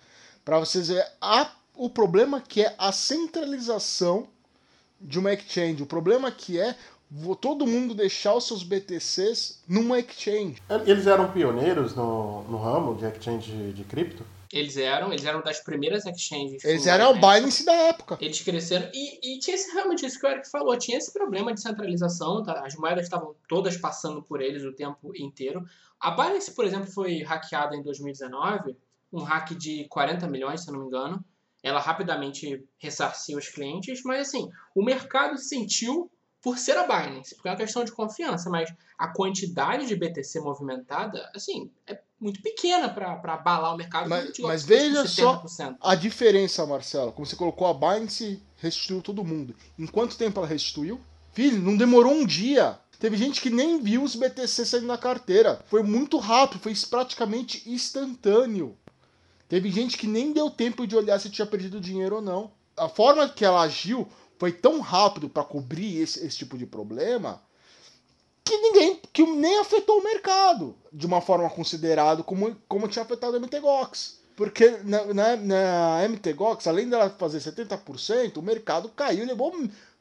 Para 0.44 0.58
vocês 0.58 0.88
verem 0.88 1.04
a, 1.20 1.50
o 1.74 1.90
problema 1.90 2.40
que 2.40 2.62
é 2.62 2.74
a 2.78 2.90
centralização 2.92 4.28
de 4.98 5.18
uma 5.18 5.32
exchange. 5.32 5.82
O 5.82 5.86
problema 5.86 6.30
que 6.30 6.58
é 6.58 6.74
todo 7.40 7.66
mundo 7.66 7.94
deixar 7.94 8.34
os 8.34 8.46
seus 8.46 8.62
BTCs 8.62 9.62
numa 9.68 9.98
exchange. 9.98 10.56
Eles 10.86 11.06
eram 11.06 11.30
pioneiros 11.30 11.94
no, 11.94 12.42
no 12.44 12.56
ramo 12.56 12.94
de 12.94 13.04
exchange 13.06 13.50
de, 13.50 13.72
de 13.74 13.84
cripto? 13.84 14.24
Eles 14.52 14.76
eram, 14.76 15.12
eles 15.12 15.24
eram 15.24 15.42
das 15.42 15.60
primeiras 15.60 16.06
exchanges. 16.06 16.64
Eles 16.64 16.86
eram 16.86 17.12
o 17.12 17.14
Binance 17.14 17.64
da 17.64 17.72
época. 17.72 18.18
Eles 18.20 18.40
cresceram. 18.40 18.90
E, 18.94 19.36
e 19.36 19.38
tinha 19.38 19.54
esse, 19.54 19.72
realmente 19.72 20.04
isso 20.04 20.18
que 20.18 20.26
o 20.26 20.30
Eric 20.30 20.50
falou, 20.50 20.76
tinha 20.78 20.98
esse 20.98 21.12
problema 21.12 21.52
de 21.52 21.60
centralização, 21.60 22.42
tá? 22.42 22.64
as 22.64 22.74
moedas 22.76 23.04
estavam 23.04 23.34
todas 23.48 23.76
passando 23.76 24.22
por 24.22 24.40
eles 24.40 24.64
o 24.64 24.72
tempo 24.72 25.12
inteiro. 25.16 25.64
A 26.00 26.10
Binance, 26.10 26.52
por 26.54 26.64
exemplo, 26.64 26.86
foi 26.90 27.22
hackeada 27.22 27.74
em 27.74 27.82
2019, 27.82 28.76
um 29.12 29.22
hack 29.22 29.50
de 29.54 29.86
40 29.88 30.28
milhões, 30.28 30.62
se 30.62 30.68
eu 30.68 30.74
não 30.74 30.80
me 30.80 30.86
engano. 30.86 31.24
Ela 31.62 31.80
rapidamente 31.80 32.64
ressarciu 32.78 33.38
os 33.38 33.48
clientes, 33.48 34.02
mas 34.04 34.28
assim, 34.28 34.48
o 34.74 34.84
mercado 34.84 35.36
sentiu 35.38 36.10
por 36.46 36.58
ser 36.58 36.76
a 36.76 36.84
Binance, 36.86 37.34
porque 37.34 37.48
é 37.48 37.50
uma 37.50 37.56
questão 37.56 37.82
de 37.82 37.90
confiança, 37.90 38.48
mas 38.48 38.72
a 38.96 39.08
quantidade 39.08 39.84
de 39.84 39.96
BTC 39.96 40.38
movimentada, 40.38 41.28
assim, 41.34 41.68
é 41.88 41.98
muito 42.20 42.40
pequena 42.40 42.88
para 42.88 43.14
abalar 43.34 43.74
o 43.74 43.76
mercado. 43.76 44.08
Mas, 44.08 44.38
mas 44.38 44.64
veja 44.64 45.08
só 45.08 45.44
a 45.80 45.96
diferença, 45.96 46.64
Marcelo. 46.64 47.10
Como 47.10 47.26
você 47.26 47.34
colocou, 47.34 47.66
a 47.66 47.74
Binance 47.74 48.40
restituiu 48.58 49.02
todo 49.02 49.24
mundo. 49.24 49.56
Em 49.76 49.88
quanto 49.88 50.16
tempo 50.16 50.38
ela 50.38 50.46
restituiu? 50.46 51.00
Filho, 51.32 51.60
não 51.60 51.76
demorou 51.76 52.12
um 52.12 52.24
dia. 52.24 52.78
Teve 53.00 53.16
gente 53.16 53.40
que 53.40 53.50
nem 53.50 53.82
viu 53.82 54.04
os 54.04 54.14
BTC 54.14 54.66
saindo 54.66 54.86
na 54.86 54.96
carteira. 54.96 55.60
Foi 55.66 55.82
muito 55.82 56.16
rápido, 56.16 56.60
foi 56.60 56.74
praticamente 56.88 57.68
instantâneo. 57.68 58.78
Teve 59.48 59.68
gente 59.72 59.98
que 59.98 60.06
nem 60.06 60.32
deu 60.32 60.48
tempo 60.48 60.86
de 60.86 60.94
olhar 60.94 61.18
se 61.18 61.28
tinha 61.28 61.44
perdido 61.44 61.80
dinheiro 61.80 62.14
ou 62.14 62.22
não. 62.22 62.52
A 62.76 62.88
forma 62.88 63.28
que 63.28 63.44
ela 63.44 63.62
agiu 63.62 64.06
foi 64.38 64.52
tão 64.52 64.80
rápido 64.80 65.28
para 65.28 65.44
cobrir 65.44 66.00
esse, 66.00 66.24
esse 66.24 66.38
tipo 66.38 66.56
de 66.56 66.66
problema 66.66 67.42
que 68.46 68.56
ninguém, 68.58 69.00
que 69.12 69.26
nem 69.26 69.58
afetou 69.58 69.98
o 69.98 70.04
mercado 70.04 70.76
de 70.92 71.04
uma 71.04 71.20
forma 71.20 71.50
considerada 71.50 72.22
como, 72.22 72.56
como 72.68 72.86
tinha 72.86 73.02
afetado 73.02 73.36
a 73.36 73.40
MTGOX. 73.40 74.20
Porque 74.36 74.78
na, 74.84 75.04
na, 75.06 75.36
na 75.36 76.08
MTGOX, 76.08 76.66
além 76.66 76.88
dela 76.88 77.10
fazer 77.10 77.38
70%, 77.38 78.36
o 78.36 78.42
mercado 78.42 78.88
caiu 78.90 79.26
levou 79.26 79.52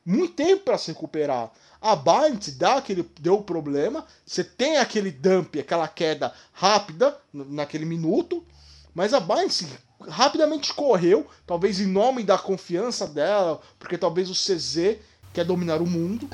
muito 0.06 0.34
tempo 0.36 0.64
para 0.64 0.78
se 0.78 0.92
recuperar. 0.92 1.52
A 1.82 1.96
Binance 1.96 2.52
dá 2.52 2.76
aquele, 2.76 3.10
deu 3.20 3.42
problema, 3.42 4.06
você 4.24 4.44
tem 4.44 4.78
aquele 4.78 5.10
dump, 5.10 5.58
aquela 5.58 5.88
queda 5.88 6.32
rápida 6.52 7.18
naquele 7.34 7.86
minuto, 7.86 8.46
mas 8.94 9.14
a 9.14 9.20
Binance 9.20 9.68
rapidamente 10.08 10.74
correu, 10.74 11.28
talvez 11.46 11.80
em 11.80 11.88
nome 11.88 12.24
da 12.24 12.38
confiança 12.38 13.08
dela, 13.08 13.60
porque 13.80 13.98
talvez 13.98 14.30
o 14.30 14.34
CZ 14.34 14.98
quer 15.34 15.44
dominar 15.44 15.82
o 15.82 15.86
mundo. 15.86 16.28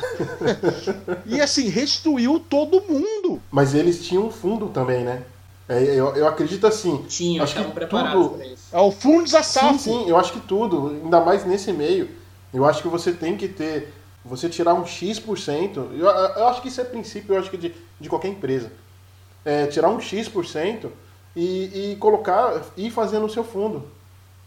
e 1.25 1.41
assim, 1.41 1.69
restituiu 1.69 2.39
todo 2.39 2.81
mundo. 2.81 3.41
Mas 3.51 3.73
eles 3.73 4.05
tinham 4.05 4.27
um 4.27 4.31
fundo 4.31 4.69
também, 4.69 5.03
né? 5.03 5.23
É, 5.67 5.83
eu, 5.83 6.15
eu 6.15 6.27
acredito 6.27 6.67
assim. 6.67 7.03
Tinham, 7.07 7.43
acho 7.43 7.55
que 7.55 7.63
tudo... 7.87 8.41
É 8.71 8.79
o 8.79 8.91
fundo 8.91 9.31
da 9.31 9.41
Sim, 9.41 9.77
sim, 9.77 10.09
eu 10.09 10.17
acho 10.17 10.33
que 10.33 10.39
tudo, 10.41 10.99
ainda 11.03 11.21
mais 11.21 11.45
nesse 11.45 11.71
meio. 11.71 12.09
Eu 12.53 12.65
acho 12.65 12.81
que 12.81 12.89
você 12.89 13.13
tem 13.13 13.37
que 13.37 13.47
ter 13.47 13.93
Você 14.25 14.49
tirar 14.49 14.73
um 14.73 14.85
X%, 14.85 15.77
eu, 15.77 16.05
eu 16.05 16.47
acho 16.47 16.61
que 16.61 16.67
isso 16.67 16.81
é 16.81 16.83
princípio, 16.83 17.33
eu 17.33 17.39
acho 17.39 17.49
que 17.49 17.57
de, 17.57 17.73
de 17.99 18.09
qualquer 18.09 18.27
empresa. 18.27 18.71
É, 19.43 19.65
tirar 19.65 19.89
um 19.89 19.99
X% 19.99 20.89
e, 21.35 21.91
e 21.91 21.95
colocar, 21.97 22.61
e 22.75 22.89
fazer 22.91 23.19
no 23.19 23.29
seu 23.29 23.43
fundo. 23.43 23.83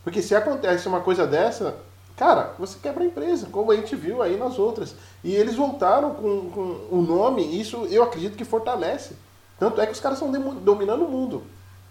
Porque 0.03 0.21
se 0.21 0.35
acontece 0.35 0.87
uma 0.87 1.01
coisa 1.01 1.27
dessa, 1.27 1.77
cara, 2.17 2.55
você 2.59 2.79
quebra 2.79 3.03
a 3.03 3.07
empresa, 3.07 3.49
como 3.51 3.73
a 3.73 3.77
gente 3.77 3.97
viu 3.97 4.23
aí 4.23 4.37
nas 4.37 4.59
outras. 4.59 4.95
E 5.23 5.35
eles 5.35 5.55
voltaram 5.55 6.15
com, 6.15 6.51
com 6.51 6.89
o 6.91 7.03
nome, 7.03 7.59
isso 7.59 7.87
eu 7.87 8.03
acredito 8.03 8.37
que 8.37 8.45
fortalece. 8.45 9.17
Tanto 9.59 9.81
é 9.81 9.87
que 9.87 9.93
os 9.93 10.01
caras 10.01 10.21
estão 10.21 10.31
dominando 10.61 11.05
o 11.05 11.09
mundo. 11.09 11.45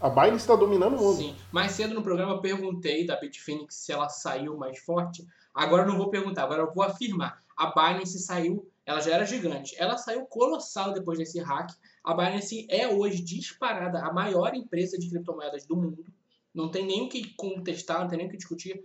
A 0.04 0.10
Binance 0.10 0.44
está 0.44 0.56
dominando 0.56 0.96
o 0.96 1.00
mundo. 1.00 1.16
Sim. 1.16 1.36
Mais 1.50 1.72
cedo 1.72 1.96
no 1.96 2.04
programa 2.04 2.34
eu 2.34 2.42
perguntei 2.42 3.06
da 3.06 3.16
Bitfinex 3.16 3.74
se 3.74 3.92
ela 3.94 4.10
saiu 4.10 4.58
mais 4.58 4.78
forte. 4.80 5.26
Agora 5.54 5.84
eu 5.84 5.88
não 5.88 5.98
vou 5.98 6.10
perguntar, 6.10 6.44
agora 6.44 6.62
eu 6.62 6.74
vou 6.74 6.84
afirmar. 6.84 7.40
A 7.56 7.68
Binance 7.68 8.20
saiu, 8.20 8.68
ela 8.86 9.00
já 9.00 9.12
era 9.12 9.26
gigante. 9.26 9.74
Ela 9.80 9.98
saiu 9.98 10.26
colossal 10.26 10.92
depois 10.92 11.18
desse 11.18 11.40
hack. 11.40 11.72
A 12.04 12.14
Binance 12.14 12.68
é 12.70 12.88
hoje 12.88 13.22
disparada 13.22 14.00
a 14.00 14.12
maior 14.12 14.54
empresa 14.54 14.98
de 14.98 15.10
criptomoedas 15.10 15.66
do 15.66 15.76
mundo. 15.76 16.06
Não 16.54 16.70
tem 16.70 16.86
nem 16.86 17.04
o 17.04 17.10
que 17.10 17.34
contestar, 17.36 18.02
não 18.02 18.08
tem 18.08 18.18
nem 18.18 18.28
o 18.28 18.30
que 18.30 18.38
discutir. 18.38 18.84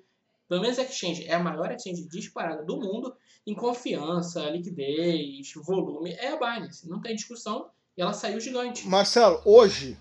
Pelo 0.48 0.62
menos 0.62 0.78
a 0.78 0.82
exchange 0.82 1.26
é 1.26 1.34
a 1.34 1.42
maior 1.42 1.70
exchange 1.72 2.08
disparada 2.08 2.64
do 2.64 2.76
mundo 2.78 3.14
em 3.46 3.54
confiança, 3.54 4.48
liquidez, 4.48 5.52
volume. 5.56 6.12
É 6.12 6.28
a 6.28 6.36
Binance, 6.36 6.88
não 6.88 7.00
tem 7.00 7.14
discussão. 7.14 7.70
E 7.96 8.02
ela 8.02 8.12
saiu 8.12 8.40
gigante. 8.40 8.86
Marcelo, 8.86 9.42
hoje 9.44 9.98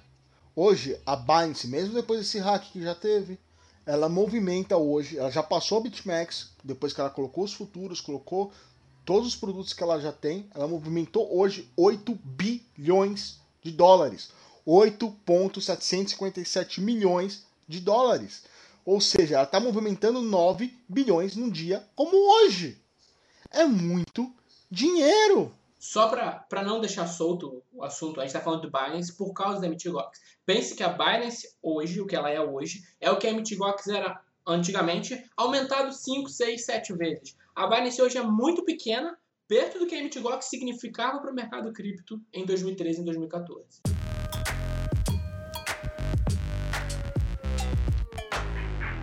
Hoje, 0.59 0.99
a 1.05 1.15
Binance, 1.15 1.67
mesmo 1.67 1.93
depois 1.93 2.19
desse 2.19 2.39
hack 2.39 2.71
que 2.71 2.81
já 2.81 2.95
teve, 2.95 3.37
ela 3.85 4.09
movimenta 4.09 4.75
hoje, 4.75 5.15
ela 5.15 5.29
já 5.29 5.43
passou 5.43 5.77
a 5.77 5.81
BitMEX, 5.81 6.49
depois 6.63 6.93
que 6.93 6.99
ela 6.99 7.11
colocou 7.11 7.43
os 7.43 7.53
futuros, 7.53 8.01
colocou 8.01 8.51
todos 9.07 9.27
os 9.29 9.35
produtos 9.37 9.71
que 9.71 9.81
ela 9.81 10.01
já 10.01 10.11
tem, 10.11 10.49
ela 10.53 10.67
movimentou 10.67 11.33
hoje 11.33 11.71
8 11.77 12.13
bilhões 12.25 13.39
de 13.63 13.71
dólares. 13.71 14.31
8,757 14.65 16.81
milhões 16.81 17.45
de 17.65 17.79
dólares. 17.79 18.43
Ou 18.85 18.99
seja, 18.99 19.35
ela 19.35 19.45
está 19.45 19.61
movimentando 19.61 20.21
9 20.21 20.77
bilhões 20.89 21.37
num 21.37 21.49
dia 21.49 21.87
como 21.95 22.17
hoje. 22.17 22.77
É 23.49 23.63
muito 23.63 24.29
dinheiro. 24.69 25.55
Só 25.79 26.09
para 26.09 26.63
não 26.63 26.81
deixar 26.81 27.07
solto 27.07 27.63
o 27.71 27.85
assunto, 27.85 28.19
a 28.19 28.23
gente 28.23 28.35
está 28.35 28.41
falando 28.41 28.63
do 28.63 28.69
Binance 28.69 29.13
por 29.13 29.31
causa 29.31 29.61
da 29.61 29.69
MTGOX. 29.69 30.19
Pense 30.45 30.75
que 30.75 30.83
a 30.83 30.89
Binance 30.89 31.47
hoje, 31.63 32.01
o 32.01 32.05
que 32.05 32.17
ela 32.17 32.29
é 32.29 32.41
hoje, 32.41 32.83
é 32.99 33.09
o 33.09 33.17
que 33.17 33.25
a 33.25 33.33
MTGOX 33.33 33.87
era 33.87 34.21
antigamente, 34.45 35.25
aumentado 35.37 35.93
5, 35.93 36.29
6, 36.29 36.65
7 36.65 36.91
vezes. 36.93 37.37
A 37.57 37.65
Binance 37.65 37.99
hoje 37.99 38.19
é 38.19 38.21
muito 38.21 38.63
pequena, 38.63 39.17
perto 39.47 39.79
do 39.79 39.87
que 39.87 39.95
a 39.95 40.03
MTGOX 40.03 40.45
significava 40.45 41.19
para 41.19 41.31
o 41.31 41.33
mercado 41.33 41.73
cripto 41.73 42.21
em 42.31 42.45
2013 42.45 43.01
e 43.01 43.03
2014. 43.03 43.81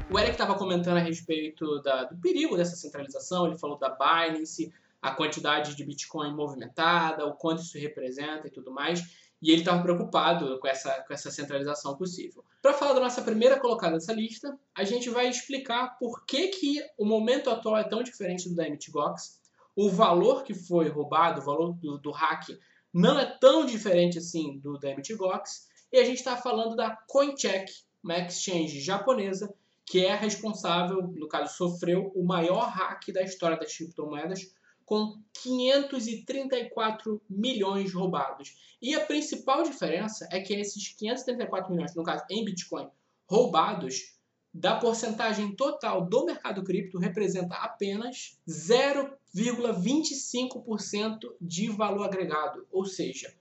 O 0.09 0.17
Eric 0.17 0.31
estava 0.31 0.55
comentando 0.55 0.99
a 0.99 1.01
respeito 1.01 1.83
da, 1.83 2.05
do 2.05 2.17
perigo 2.19 2.57
dessa 2.57 2.77
centralização, 2.77 3.49
ele 3.49 3.59
falou 3.59 3.77
da 3.77 3.91
Binance, 3.91 4.73
a 5.03 5.11
quantidade 5.11 5.75
de 5.75 5.85
Bitcoin 5.85 6.33
movimentada, 6.33 7.27
o 7.27 7.35
quanto 7.35 7.61
isso 7.61 7.77
representa 7.77 8.47
e 8.47 8.51
tudo 8.53 8.71
mais. 8.71 9.24
E 9.45 9.51
ele 9.51 9.61
estava 9.61 9.83
preocupado 9.83 10.59
com 10.59 10.67
essa, 10.67 10.91
com 11.07 11.13
essa 11.13 11.31
centralização 11.31 11.95
possível. 11.99 12.43
Para 12.63 12.73
falar 12.73 12.95
da 12.95 13.01
nossa 13.01 13.21
primeira 13.21 13.61
colocada 13.61 13.93
nessa 13.93 14.15
lista, 14.15 14.59
a 14.75 14.85
gente 14.85 15.11
vai 15.11 15.29
explicar 15.29 15.99
por 15.99 16.25
que, 16.25 16.49
que 16.49 16.83
o 16.97 17.05
momento 17.05 17.51
atual 17.51 17.77
é 17.77 17.85
tão 17.85 18.03
diferente 18.03 18.49
do 18.49 18.55
da 18.55 18.67
MTGOX, 18.67 19.43
o 19.77 19.91
valor 19.91 20.45
que 20.45 20.55
foi 20.55 20.89
roubado, 20.89 21.43
o 21.43 21.45
valor 21.45 21.75
do, 21.75 21.99
do 21.99 22.11
hack, 22.11 22.59
não 22.91 23.21
é 23.21 23.27
tão 23.39 23.67
diferente 23.67 24.17
assim 24.17 24.59
do 24.61 24.79
da 24.79 24.89
MTGOX, 24.89 25.69
e 25.93 25.99
a 25.99 26.05
gente 26.07 26.21
está 26.21 26.39
falando 26.39 26.75
da 26.75 26.97
CoinCheck, 27.07 27.71
uma 28.03 28.17
exchange 28.21 28.81
japonesa 28.81 29.55
que 29.85 30.07
é 30.07 30.15
responsável, 30.15 31.03
no 31.03 31.29
caso, 31.29 31.55
sofreu 31.55 32.11
o 32.15 32.25
maior 32.25 32.71
hack 32.71 33.13
da 33.13 33.23
história 33.23 33.59
das 33.59 33.77
criptomoedas, 33.77 34.55
com 34.85 35.19
534 35.43 37.21
milhões 37.29 37.93
roubados. 37.93 38.77
E 38.81 38.95
a 38.95 39.05
principal 39.05 39.63
diferença 39.63 40.29
é 40.31 40.41
que 40.41 40.55
esses 40.55 40.89
534 40.89 41.73
milhões, 41.73 41.95
no 41.95 42.03
caso 42.03 42.25
em 42.31 42.45
Bitcoin, 42.45 42.89
roubados, 43.27 44.15
da 44.55 44.77
porcentagem 44.77 45.57
total 45.57 46.07
do 46.07 46.27
mercado 46.27 46.63
cripto 46.63 46.97
representa 46.97 47.57
apenas 47.57 48.39
0,25% 48.49 51.35
de 51.41 51.69
valor 51.71 52.05
agregado. 52.05 52.65
Ou 52.71 52.85
seja, 52.85 53.35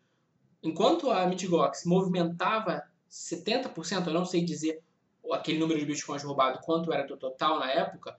enquanto 0.64 1.12
a 1.12 1.24
Bitgox 1.28 1.86
movimentava 1.86 2.82
70%, 3.12 4.08
eu 4.08 4.14
não 4.14 4.26
sei 4.26 4.44
dizer 4.44 4.82
aquele 5.32 5.60
número 5.60 5.80
de 5.80 5.86
bitcoins 5.86 6.24
roubado 6.24 6.60
quanto 6.64 6.92
era 6.92 7.06
do 7.06 7.16
total 7.16 7.60
na 7.60 7.72
época, 7.72 8.18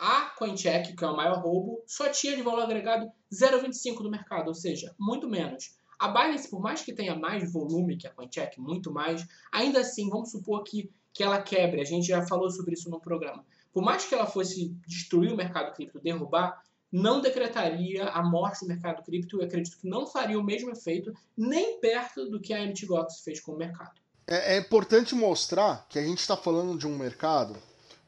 a 0.00 0.30
CoinCheck, 0.30 0.96
que 0.96 1.04
é 1.04 1.06
o 1.06 1.14
maior 1.14 1.42
roubo, 1.42 1.84
só 1.86 2.08
tinha 2.08 2.34
de 2.34 2.40
valor 2.40 2.62
agregado 2.62 3.12
0,25 3.30 4.02
do 4.02 4.10
mercado, 4.10 4.48
ou 4.48 4.54
seja, 4.54 4.94
muito 4.98 5.28
menos. 5.28 5.76
A 5.98 6.08
Binance, 6.08 6.48
por 6.48 6.58
mais 6.58 6.80
que 6.80 6.94
tenha 6.94 7.14
mais 7.14 7.52
volume 7.52 7.98
que 7.98 8.06
a 8.06 8.10
CoinCheck, 8.10 8.58
muito 8.58 8.90
mais, 8.90 9.26
ainda 9.52 9.80
assim, 9.80 10.08
vamos 10.08 10.30
supor 10.30 10.64
que, 10.64 10.90
que 11.12 11.22
ela 11.22 11.42
quebre, 11.42 11.82
a 11.82 11.84
gente 11.84 12.06
já 12.06 12.26
falou 12.26 12.50
sobre 12.50 12.72
isso 12.72 12.88
no 12.88 12.98
programa. 12.98 13.44
Por 13.74 13.82
mais 13.82 14.06
que 14.06 14.14
ela 14.14 14.26
fosse 14.26 14.74
destruir 14.86 15.30
o 15.32 15.36
mercado 15.36 15.74
cripto, 15.74 16.00
derrubar, 16.00 16.62
não 16.90 17.20
decretaria 17.20 18.08
a 18.08 18.22
morte 18.22 18.60
do 18.60 18.68
mercado 18.68 19.02
cripto 19.02 19.40
e 19.40 19.44
acredito 19.44 19.78
que 19.78 19.86
não 19.86 20.06
faria 20.06 20.38
o 20.38 20.42
mesmo 20.42 20.70
efeito, 20.70 21.12
nem 21.36 21.78
perto 21.78 22.28
do 22.30 22.40
que 22.40 22.54
a 22.54 22.66
MTGOX 22.66 23.20
fez 23.20 23.38
com 23.38 23.52
o 23.52 23.58
mercado. 23.58 24.00
É, 24.26 24.56
é 24.56 24.58
importante 24.58 25.14
mostrar 25.14 25.86
que 25.90 25.98
a 25.98 26.02
gente 26.02 26.20
está 26.20 26.38
falando 26.38 26.78
de 26.78 26.86
um 26.86 26.96
mercado 26.96 27.54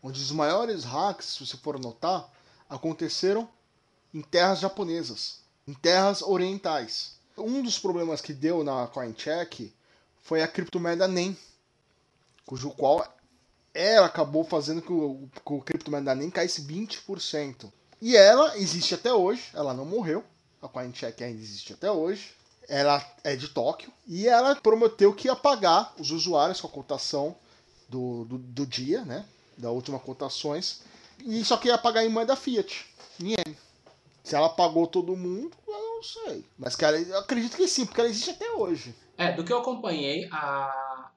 onde 0.02 0.20
os 0.20 0.32
maiores 0.32 0.84
hacks, 0.84 1.26
se 1.26 1.46
você 1.46 1.56
for 1.56 1.78
notar, 1.78 2.28
aconteceram 2.68 3.48
em 4.12 4.20
terras 4.20 4.58
japonesas, 4.58 5.40
em 5.66 5.72
terras 5.72 6.22
orientais. 6.22 7.16
Um 7.36 7.62
dos 7.62 7.78
problemas 7.78 8.20
que 8.20 8.32
deu 8.32 8.64
na 8.64 8.86
CoinCheck 8.88 9.72
foi 10.20 10.42
a 10.42 10.48
criptomoeda 10.48 11.06
NEM, 11.06 11.36
cujo 12.44 12.70
qual 12.72 13.06
ela 13.72 14.06
acabou 14.06 14.44
fazendo 14.44 14.82
que 14.82 14.92
o, 14.92 15.28
que 15.34 15.52
o 15.52 15.60
criptomoeda 15.60 16.14
NEM 16.14 16.30
caísse 16.30 16.62
20%. 16.62 17.72
E 18.00 18.16
ela 18.16 18.58
existe 18.58 18.94
até 18.94 19.12
hoje, 19.12 19.50
ela 19.54 19.72
não 19.72 19.84
morreu, 19.84 20.24
a 20.60 20.68
CoinCheck 20.68 21.22
ainda 21.22 21.40
existe 21.40 21.72
até 21.72 21.90
hoje. 21.90 22.34
Ela 22.68 23.04
é 23.24 23.34
de 23.34 23.48
Tóquio 23.48 23.92
e 24.06 24.28
ela 24.28 24.54
prometeu 24.54 25.12
que 25.12 25.26
ia 25.26 25.34
pagar 25.34 25.92
os 25.98 26.10
usuários 26.10 26.60
com 26.60 26.68
a 26.68 26.70
cotação 26.70 27.36
do, 27.88 28.24
do, 28.24 28.38
do 28.38 28.66
dia, 28.66 29.04
né? 29.04 29.26
Da 29.56 29.70
última 29.70 29.98
cotações, 29.98 30.82
e 31.24 31.44
só 31.44 31.56
que 31.56 31.68
ia 31.68 31.78
pagar 31.78 32.04
em 32.04 32.08
moeda 32.08 32.36
Fiat, 32.36 32.86
em 33.20 33.30
yen. 33.30 33.56
Se 34.22 34.36
ela 34.36 34.48
pagou 34.48 34.86
todo 34.86 35.16
mundo, 35.16 35.50
eu 35.66 35.94
não 35.96 36.02
sei. 36.02 36.44
Mas, 36.58 36.76
cara, 36.76 37.00
eu 37.00 37.18
acredito 37.18 37.56
que 37.56 37.66
sim, 37.66 37.84
porque 37.84 38.00
ela 38.00 38.10
existe 38.10 38.30
até 38.30 38.50
hoje. 38.52 38.94
É, 39.16 39.32
do 39.32 39.44
que 39.44 39.52
eu 39.52 39.58
acompanhei, 39.58 40.28
a... 40.30 41.10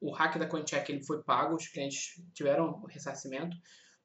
o 0.00 0.12
hack 0.12 0.38
da 0.38 0.46
CoinCheck 0.46 0.90
ele 0.90 1.02
foi 1.02 1.22
pago, 1.22 1.56
os 1.56 1.66
clientes 1.66 2.20
tiveram 2.32 2.82
ressarcimento, 2.88 3.56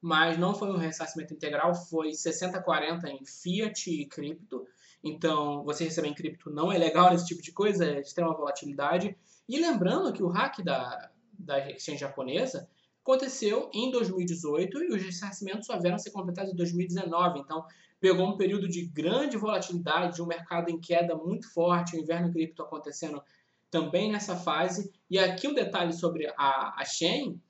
mas 0.01 0.37
não 0.37 0.55
foi 0.55 0.69
um 0.69 0.77
ressarcimento 0.77 1.33
integral, 1.33 1.73
foi 1.73 2.09
60-40 2.09 3.05
em 3.05 3.25
Fiat 3.25 3.89
e 3.89 4.05
cripto. 4.05 4.65
Então, 5.03 5.63
você 5.63 5.85
receber 5.85 6.07
em 6.07 6.13
cripto 6.13 6.49
não 6.49 6.71
é 6.71 6.77
legal 6.77 7.11
nesse 7.11 7.27
tipo 7.27 7.41
de 7.41 7.51
coisa, 7.51 7.85
é 7.85 8.01
extrema 8.01 8.35
volatilidade. 8.35 9.15
E 9.47 9.59
lembrando 9.59 10.11
que 10.11 10.23
o 10.23 10.27
hack 10.27 10.61
da, 10.63 11.11
da 11.37 11.69
exchange 11.69 11.99
japonesa 11.99 12.67
aconteceu 13.07 13.69
em 13.73 13.89
2018 13.89 14.83
e 14.83 14.87
os 14.93 15.01
ressarcimentos 15.01 15.65
só 15.65 15.79
vieram 15.79 15.97
ser 15.97 16.11
completados 16.11 16.51
em 16.51 16.55
2019. 16.55 17.39
Então, 17.39 17.65
pegou 18.01 18.27
um 18.27 18.35
período 18.35 18.67
de 18.67 18.85
grande 18.85 19.37
volatilidade, 19.37 20.15
de 20.15 20.21
um 20.21 20.27
mercado 20.27 20.69
em 20.69 20.77
queda 20.77 21.15
muito 21.15 21.51
forte, 21.53 21.95
o 21.95 21.99
inverno 21.99 22.31
cripto 22.31 22.61
acontecendo 22.61 23.23
também 23.71 24.11
nessa 24.11 24.35
fase. 24.35 24.91
E 25.09 25.17
aqui 25.17 25.47
um 25.47 25.53
detalhe 25.53 25.93
sobre 25.93 26.27
a, 26.37 26.75
a 26.77 26.83
Chain. 26.83 27.41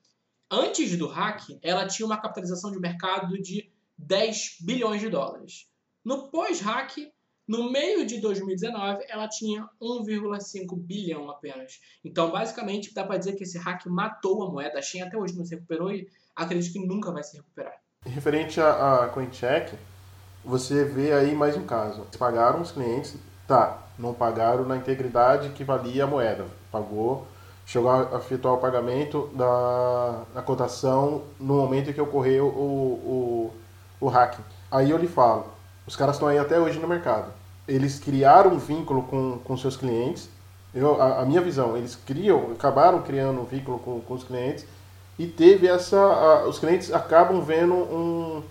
Antes 0.48 0.96
do 0.96 1.08
hack, 1.08 1.58
ela 1.60 1.86
tinha 1.86 2.06
uma 2.06 2.20
capitalização 2.20 2.70
de 2.70 2.78
mercado 2.78 3.36
de 3.42 3.70
10 3.98 4.58
bilhões 4.60 5.00
de 5.00 5.10
dólares. 5.10 5.68
No 6.04 6.30
pós-hack, 6.30 7.12
no 7.48 7.72
meio 7.72 8.06
de 8.06 8.20
2019, 8.20 9.06
ela 9.08 9.26
tinha 9.26 9.66
1,5 9.80 10.76
bilhão 10.76 11.30
apenas. 11.30 11.80
Então, 12.04 12.30
basicamente, 12.30 12.92
dá 12.92 13.02
para 13.02 13.16
dizer 13.16 13.32
que 13.36 13.44
esse 13.44 13.56
hack 13.56 13.86
matou 13.86 14.42
a 14.42 14.50
moeda. 14.50 14.78
A 14.78 14.82
Shen 14.82 15.00
até 15.00 15.16
hoje 15.16 15.34
não 15.34 15.46
se 15.46 15.54
recuperou 15.54 15.90
e 15.90 16.06
acredito 16.36 16.74
que 16.74 16.86
nunca 16.86 17.10
vai 17.10 17.22
se 17.22 17.38
recuperar. 17.38 17.72
Referente 18.04 18.60
a, 18.60 19.10
CoinCheck, 19.14 19.74
você 20.44 20.84
vê 20.84 21.14
aí 21.14 21.34
mais 21.34 21.56
um 21.56 21.64
caso. 21.64 22.06
Pagaram 22.18 22.60
os 22.60 22.70
clientes, 22.70 23.16
tá, 23.46 23.82
não 23.98 24.12
pagaram 24.12 24.66
na 24.66 24.76
integridade 24.76 25.48
que 25.50 25.64
valia 25.64 26.04
a 26.04 26.06
moeda. 26.06 26.46
Pagou, 26.70 27.26
chegou 27.64 27.90
a 27.90 28.18
efetuar 28.18 28.56
o 28.56 28.58
pagamento 28.58 29.30
da, 29.34 30.22
da 30.34 30.42
cotação 30.42 31.24
no 31.40 31.54
momento 31.54 31.88
em 31.88 31.92
que 31.94 32.00
ocorreu 32.00 32.48
o, 32.48 33.52
o, 34.00 34.06
o. 34.06 34.12
Aí 34.70 34.90
eu 34.90 34.98
lhe 34.98 35.08
falo, 35.08 35.46
Os 35.86 35.96
caras 35.96 36.16
estão 36.16 36.28
aí 36.28 36.36
até 36.36 36.60
hoje 36.60 36.78
no 36.78 36.86
mercado. 36.86 37.37
Eles 37.68 37.98
criaram 38.00 38.54
um 38.54 38.58
vínculo 38.58 39.02
com, 39.02 39.38
com 39.44 39.56
seus 39.56 39.76
clientes. 39.76 40.28
Eu, 40.74 41.00
a, 41.00 41.20
a 41.20 41.24
minha 41.26 41.40
visão, 41.40 41.76
eles 41.76 41.94
criam, 41.94 42.52
acabaram 42.52 43.02
criando 43.02 43.40
um 43.40 43.44
vínculo 43.44 43.78
com, 43.78 44.00
com 44.00 44.14
os 44.14 44.24
clientes 44.24 44.64
e 45.18 45.26
teve 45.26 45.68
essa. 45.68 45.98
A, 45.98 46.48
os 46.48 46.58
clientes 46.58 46.92
acabam 46.92 47.42
vendo 47.42 47.74
um. 47.74 48.42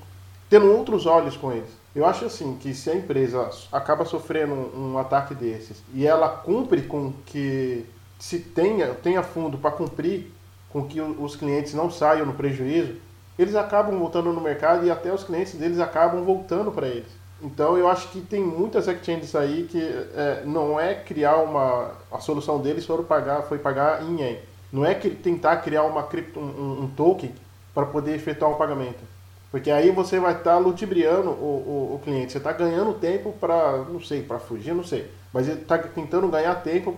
tendo 0.50 0.72
outros 0.72 1.06
olhos 1.06 1.36
com 1.36 1.52
eles. 1.52 1.70
Eu 1.96 2.06
acho 2.06 2.26
assim 2.26 2.56
que 2.62 2.76
se 2.76 2.92
a 2.92 2.96
empresa 2.96 3.50
acaba 3.72 4.06
sofrendo 4.06 4.54
um, 4.54 4.94
um 4.94 4.98
ataque 5.00 5.34
desses 5.34 5.82
e 5.94 6.06
ela 6.06 6.30
cumpre 6.30 6.84
com 6.84 7.12
que 7.26 7.86
se 8.20 8.40
tenha, 8.40 8.94
tenha 8.94 9.24
fundo 9.24 9.58
para 9.58 9.72
cumprir 9.72 10.32
com 10.70 10.86
que 10.86 11.02
os 11.02 11.36
clientes 11.36 11.74
não 11.74 11.90
saiam 11.90 12.26
no 12.26 12.34
prejuízo, 12.34 12.96
eles 13.38 13.56
acabam 13.56 13.98
voltando 13.98 14.32
no 14.34 14.42
mercado 14.42 14.86
e 14.86 14.92
até 14.92 15.14
os 15.14 15.24
clientes 15.24 15.54
deles 15.54 15.80
acabam 15.80 16.24
voltando 16.24 16.72
para 16.72 16.88
eles. 16.88 17.10
Então 17.42 17.78
eu 17.78 17.88
acho 17.88 18.10
que 18.10 18.20
tem 18.22 18.44
muitas 18.44 18.88
exchanges 18.88 19.36
aí 19.36 19.68
que 19.70 19.80
é, 19.80 20.44
não 20.46 20.80
é 20.80 20.96
criar 20.96 21.38
uma. 21.38 21.92
A 22.12 22.20
solução 22.20 22.60
deles 22.60 22.86
foram 22.86 23.04
pagar, 23.04 23.44
foi 23.44 23.60
pagar 23.60 24.04
em 24.04 24.22
yen. 24.22 24.40
Não 24.72 24.86
é 24.86 24.94
que 24.94 25.10
tentar 25.10 25.58
criar 25.58 25.84
uma 25.84 26.04
cripto, 26.04 26.40
um, 26.40 26.84
um 26.84 26.88
token 26.96 27.34
para 27.74 27.86
poder 27.86 28.16
efetuar 28.16 28.52
um 28.52 28.56
pagamento. 28.56 29.00
Porque 29.52 29.72
aí 29.72 29.92
você 29.92 30.20
vai 30.20 30.34
estar 30.34 30.54
tá 30.54 30.58
ludibriando 30.58 31.30
o, 31.30 31.34
o, 31.34 31.96
o, 31.96 32.02
cliente. 32.04 32.32
Você 32.32 32.38
está 32.38 32.52
ganhando 32.52 32.94
tempo 32.96 33.34
para, 33.40 33.78
não 33.90 34.02
sei, 34.02 34.22
para 34.22 34.40
fugir, 34.40 34.74
não 34.74 34.84
sei. 34.84 35.10
Mas 35.32 35.48
ele 35.48 35.62
está 35.62 35.78
tentando 35.78 36.28
ganhar 36.28 36.56
tempo 36.56 36.92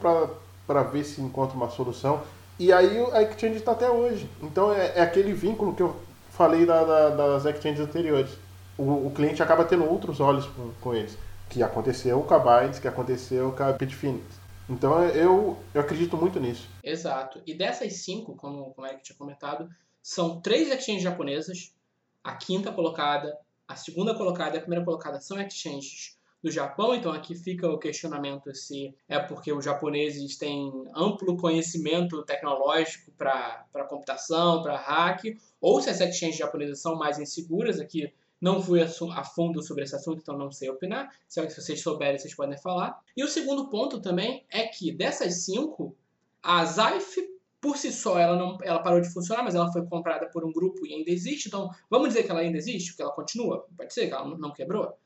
para 0.65 0.83
ver 0.83 1.03
se 1.03 1.21
encontra 1.21 1.55
uma 1.55 1.69
solução. 1.69 2.21
E 2.57 2.73
aí 2.73 2.97
a 3.13 3.21
exchange 3.21 3.57
está 3.57 3.73
até 3.73 3.89
hoje. 3.89 4.29
Então 4.41 4.73
é, 4.73 4.93
é, 4.95 5.01
aquele 5.01 5.31
vínculo 5.31 5.73
que 5.75 5.83
eu 5.83 5.95
falei 6.31 6.65
da, 6.65 6.83
da, 6.83 7.09
das 7.09 7.45
exchanges 7.45 7.81
anteriores. 7.81 8.31
O, 8.79 9.07
o, 9.07 9.11
cliente 9.11 9.43
acaba 9.43 9.65
tendo 9.65 9.83
outros 9.83 10.21
olhos 10.21 10.45
com, 10.45 10.71
com 10.79 10.95
eles. 10.95 11.17
Que 11.49 11.61
aconteceu 11.61 12.21
com 12.23 12.33
a 12.33 12.39
Binance, 12.39 12.79
que 12.79 12.87
aconteceu 12.87 13.51
com 13.51 13.63
a 13.63 13.73
Bitfinex. 13.73 14.23
Então 14.69 15.03
eu, 15.09 15.57
eu 15.73 15.81
acredito 15.81 16.15
muito 16.15 16.39
nisso. 16.39 16.69
Exato. 16.81 17.41
E 17.45 17.53
dessas 17.53 17.93
cinco, 18.03 18.35
como, 18.35 18.71
como 18.73 18.87
é 18.87 18.93
que 18.93 19.03
tinha 19.03 19.17
comentado, 19.17 19.69
são 20.01 20.39
três 20.39 20.69
exchanges 20.69 21.03
japonesas. 21.03 21.75
A 22.23 22.35
quinta 22.35 22.71
colocada, 22.71 23.37
a 23.67 23.75
segunda 23.75 24.15
colocada 24.15 24.55
e 24.55 24.59
a 24.59 24.61
primeira 24.61 24.85
colocada 24.85 25.19
são 25.19 25.41
exchanges 25.41 26.17
do 26.41 26.49
Japão, 26.49 26.95
então 26.95 27.11
aqui 27.11 27.35
fica 27.35 27.67
o 27.67 27.77
questionamento 27.77 28.55
se 28.55 28.95
é 29.09 29.19
porque 29.19 29.51
os 29.51 29.65
japoneses 29.65 30.37
têm 30.37 30.71
amplo 30.95 31.35
conhecimento 31.35 32.23
tecnológico 32.23 33.11
para 33.11 33.65
computação, 33.89 34.61
para 34.61 34.77
hack, 34.77 35.37
ou 35.59 35.81
se 35.81 35.89
as 35.89 35.99
exchanges 35.99 36.37
japonesas 36.37 36.79
são 36.79 36.95
mais 36.95 37.19
inseguras. 37.19 37.79
Aqui 37.79 38.13
não 38.41 38.61
fui 38.61 38.81
a 38.81 39.23
fundo 39.23 39.61
sobre 39.61 39.83
esse 39.83 39.95
assunto, 39.95 40.21
então 40.21 40.37
não 40.37 40.51
sei 40.51 40.69
opinar. 40.69 41.09
Se 41.27 41.41
vocês 41.41 41.81
souberem, 41.81 42.17
vocês 42.17 42.35
podem 42.35 42.57
falar. 42.57 42.99
E 43.15 43.23
o 43.23 43.27
segundo 43.27 43.69
ponto 43.69 43.99
também 44.01 44.45
é 44.49 44.67
que 44.67 44.91
dessas 44.91 45.45
cinco, 45.45 45.95
a 46.41 46.63
Zaif 46.65 47.29
por 47.61 47.77
si 47.77 47.91
só 47.91 48.17
ela 48.17 48.37
não 48.37 48.57
ela 48.61 48.81
parou 48.81 49.01
de 49.01 49.11
funcionar, 49.11 49.43
mas 49.43 49.53
ela 49.53 49.71
foi 49.71 49.85
comprada 49.85 50.27
por 50.27 50.45
um 50.45 50.51
grupo 50.51 50.85
e 50.85 50.93
ainda 50.93 51.11
existe. 51.11 51.47
Então, 51.47 51.69
vamos 51.89 52.09
dizer 52.09 52.23
que 52.23 52.31
ela 52.31 52.39
ainda 52.39 52.57
existe, 52.57 52.95
que 52.95 53.01
ela 53.01 53.11
continua. 53.11 53.65
Pode 53.75 53.93
ser 53.93 54.07
que 54.07 54.13
ela 54.13 54.37
não 54.37 54.53
quebrou. 54.53 54.97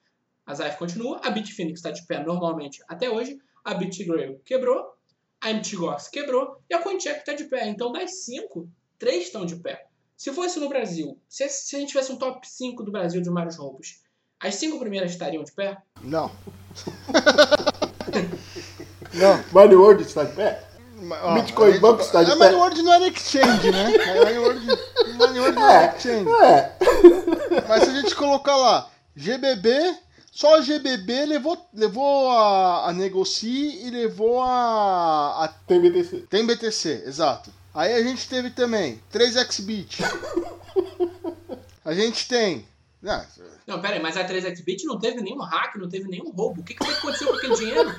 A 0.46 0.54
Zaif 0.54 0.78
continua, 0.78 1.20
a 1.24 1.32
Bitfinex 1.32 1.80
está 1.80 1.90
de 1.90 2.06
pé 2.06 2.24
normalmente 2.24 2.84
até 2.88 3.10
hoje, 3.10 3.40
a 3.64 3.74
BitGrail 3.74 4.40
quebrou, 4.44 4.94
a 5.40 5.54
MTGOX 5.54 6.10
quebrou 6.10 6.58
e 6.70 6.74
a 6.74 6.82
CoinCheck 6.82 7.20
está 7.20 7.34
de 7.34 7.46
pé. 7.46 7.68
Então, 7.68 7.92
das 7.92 8.24
cinco, 8.24 8.70
três 9.00 9.26
estão 9.26 9.46
de 9.46 9.56
pé. 9.56 9.88
Se 10.16 10.32
fosse 10.32 10.60
no 10.60 10.70
Brasil, 10.70 11.20
se, 11.28 11.48
se 11.50 11.76
a 11.76 11.80
gente 11.80 11.90
tivesse 11.90 12.12
um 12.12 12.18
top 12.18 12.48
5 12.48 12.84
do 12.84 12.92
Brasil 12.92 13.22
de 13.22 13.30
vários 13.30 13.58
roubos, 13.58 14.04
as 14.44 14.56
cinco 14.56 14.78
primeiras 14.78 15.12
estariam 15.12 15.44
de 15.44 15.52
pé? 15.54 15.78
Não. 16.02 16.30
não. 19.14 19.44
Money 19.54 19.76
World 19.76 20.04
está 20.04 20.26
de 20.26 20.34
pé? 20.34 20.62
Ó, 21.22 21.34
Bitcoin 21.36 21.80
Bank 21.80 22.02
está 22.02 22.24
de 22.24 22.32
a 22.32 22.36
pé? 22.36 22.40
Money 22.40 22.56
World 22.56 22.82
não 22.82 22.94
era 22.94 23.08
exchange, 23.08 23.72
né? 23.72 23.86
Money 24.16 24.40
World, 24.40 24.66
Money 25.18 25.40
World 25.40 25.60
não 25.60 25.70
era 25.70 25.96
exchange. 25.96 26.30
É. 26.44 26.76
Mas 27.70 27.84
se 27.84 27.90
a 27.90 28.02
gente 28.02 28.16
colocar 28.16 28.58
lá, 28.58 28.90
GBB, 29.16 29.96
só 30.30 30.58
a 30.58 30.62
GBB 30.62 31.26
levou, 31.26 31.58
levou 31.74 32.30
a, 32.30 32.90
a 32.90 32.94
Negocie 32.94 33.88
e 33.88 33.92
levou 33.92 34.42
a, 34.42 35.46
a... 35.46 35.48
Tem 35.68 35.80
BTC. 35.80 36.26
Tem 36.30 36.46
BTC, 36.46 37.04
exato. 37.06 37.50
Aí 37.74 37.94
a 37.94 38.04
gente 38.04 38.28
teve 38.30 38.52
também 38.52 39.02
3xBit. 39.12 40.00
a 41.84 41.94
gente 41.94 42.28
tem. 42.28 42.68
Não, 43.02 43.26
não, 43.68 43.82
pera 43.82 43.96
aí, 43.96 44.02
mas 44.02 44.16
a 44.16 44.26
3xBit 44.26 44.84
não 44.86 44.98
teve 44.98 45.22
nenhum 45.22 45.42
hack, 45.42 45.76
não 45.76 45.90
teve 45.90 46.08
nenhum 46.08 46.32
roubo. 46.32 46.62
O 46.62 46.64
que, 46.64 46.74
que 46.74 46.84
aconteceu 46.84 47.28
com 47.28 47.36
aquele 47.36 47.56
dinheiro? 47.56 47.90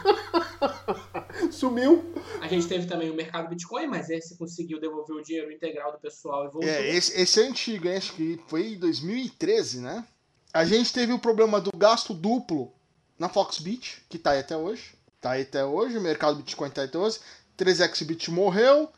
Sumiu. 1.52 2.14
A 2.40 2.48
gente 2.48 2.66
teve 2.66 2.86
também 2.86 3.10
o 3.10 3.14
mercado 3.14 3.48
Bitcoin, 3.48 3.86
mas 3.86 4.08
esse 4.08 4.36
conseguiu 4.36 4.80
devolver 4.80 5.16
o 5.16 5.22
dinheiro 5.22 5.52
integral 5.52 5.92
do 5.92 5.98
pessoal 5.98 6.46
e 6.46 6.48
voltou. 6.48 6.70
É, 6.70 6.88
esse, 6.88 7.20
esse 7.20 7.40
é 7.40 7.46
antigo, 7.46 7.88
hein? 7.88 7.96
acho 7.96 8.14
que 8.14 8.40
foi 8.46 8.74
em 8.74 8.78
2013, 8.78 9.80
né? 9.80 10.04
A 10.52 10.64
gente 10.64 10.92
teve 10.92 11.12
o 11.12 11.18
problema 11.18 11.60
do 11.60 11.70
gasto 11.76 12.14
duplo 12.14 12.72
na 13.18 13.28
Foxbit, 13.28 14.02
que 14.08 14.18
tá 14.18 14.30
aí 14.30 14.40
até 14.40 14.56
hoje. 14.56 14.94
Tá 15.20 15.32
aí 15.32 15.42
até 15.42 15.64
hoje, 15.64 15.98
o 15.98 16.00
mercado 16.00 16.36
Bitcoin 16.36 16.70
tá 16.70 16.82
aí 16.82 16.88
até 16.88 16.98
hoje. 16.98 17.18
3xBit 17.58 18.28
morreu, 18.30 18.90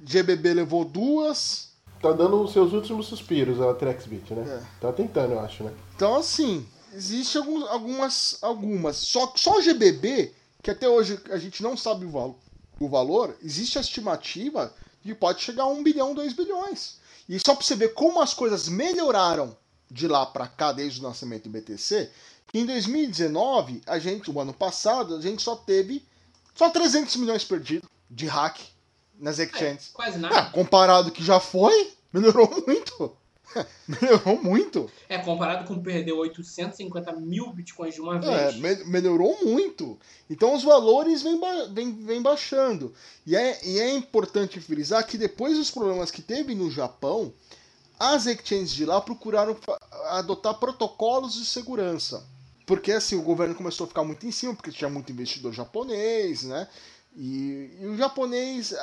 GBB 0.00 0.54
levou 0.54 0.84
duas. 0.84 1.70
Tá 2.00 2.12
dando 2.12 2.42
os 2.42 2.52
seus 2.52 2.72
últimos 2.72 3.06
suspiros 3.06 3.60
a 3.60 3.74
Trexbit, 3.74 4.32
né? 4.32 4.42
É. 4.48 4.80
Tá 4.80 4.92
tentando, 4.92 5.34
eu 5.34 5.40
acho, 5.40 5.62
né? 5.64 5.72
Então, 5.94 6.16
assim, 6.16 6.66
existe 6.94 7.36
alguns, 7.36 7.68
algumas. 7.68 8.38
algumas. 8.40 8.96
Só, 8.96 9.32
só 9.36 9.58
o 9.58 9.62
GBB, 9.62 10.32
que 10.62 10.70
até 10.70 10.88
hoje 10.88 11.20
a 11.30 11.36
gente 11.36 11.62
não 11.62 11.76
sabe 11.76 12.06
o, 12.06 12.10
val 12.10 12.38
o 12.78 12.88
valor, 12.88 13.36
existe 13.42 13.76
a 13.76 13.82
estimativa 13.82 14.74
de 15.02 15.12
que 15.12 15.18
pode 15.18 15.42
chegar 15.42 15.64
a 15.64 15.68
1 15.68 15.82
bilhão, 15.82 16.14
2 16.14 16.32
bilhões. 16.32 16.98
E 17.28 17.38
só 17.38 17.54
pra 17.54 17.64
você 17.64 17.76
ver 17.76 17.94
como 17.94 18.20
as 18.20 18.32
coisas 18.32 18.68
melhoraram 18.68 19.56
de 19.90 20.08
lá 20.08 20.24
para 20.24 20.46
cá 20.46 20.72
desde 20.72 21.00
o 21.00 21.02
nascimento 21.02 21.44
do 21.44 21.50
BTC, 21.50 22.10
em 22.52 22.66
2019, 22.66 23.82
a 23.86 23.98
gente, 23.98 24.30
o 24.30 24.40
ano 24.40 24.52
passado, 24.52 25.16
a 25.16 25.20
gente 25.20 25.42
só 25.42 25.54
teve 25.54 26.04
só 26.54 26.68
300 26.68 27.14
milhões 27.16 27.44
perdidos 27.44 27.88
de 28.10 28.26
hack 28.26 28.58
nas 29.20 29.38
exchanges. 29.38 29.90
É, 29.90 29.92
quase 29.92 30.18
nada. 30.18 30.38
Ah, 30.38 30.50
comparado 30.50 31.10
que 31.10 31.22
já 31.22 31.38
foi, 31.38 31.92
melhorou 32.12 32.50
muito. 32.66 33.16
melhorou 33.86 34.42
muito. 34.42 34.90
É, 35.08 35.18
comparado 35.18 35.66
com 35.66 35.82
perder 35.82 36.12
850 36.12 37.12
mil 37.16 37.52
bitcoins 37.52 37.94
de 37.94 38.00
uma 38.00 38.16
é, 38.16 38.18
vez. 38.18 38.54
É, 38.54 38.84
me 38.84 38.84
melhorou 38.90 39.38
muito. 39.44 39.98
Então 40.28 40.54
os 40.54 40.62
valores 40.62 41.22
vêm, 41.22 41.38
ba 41.38 41.66
vêm, 41.72 41.92
vêm 41.92 42.22
baixando. 42.22 42.94
E 43.26 43.36
é, 43.36 43.58
e 43.64 43.78
é 43.78 43.92
importante 43.92 44.60
frisar 44.60 45.06
que 45.06 45.18
depois 45.18 45.58
dos 45.58 45.70
problemas 45.70 46.10
que 46.10 46.22
teve 46.22 46.54
no 46.54 46.70
Japão, 46.70 47.32
as 47.98 48.26
exchanges 48.26 48.70
de 48.70 48.86
lá 48.86 49.00
procuraram 49.00 49.56
adotar 50.08 50.54
protocolos 50.54 51.34
de 51.34 51.44
segurança. 51.44 52.24
Porque 52.64 52.92
assim, 52.92 53.16
o 53.16 53.22
governo 53.22 53.54
começou 53.54 53.84
a 53.84 53.88
ficar 53.88 54.04
muito 54.04 54.24
em 54.24 54.30
cima, 54.30 54.54
porque 54.54 54.70
tinha 54.70 54.88
muito 54.88 55.10
investidor 55.10 55.52
japonês, 55.52 56.44
né? 56.44 56.68
E, 57.16 57.78
e, 57.80 57.86
o 57.86 57.96
japonês, 57.96 58.74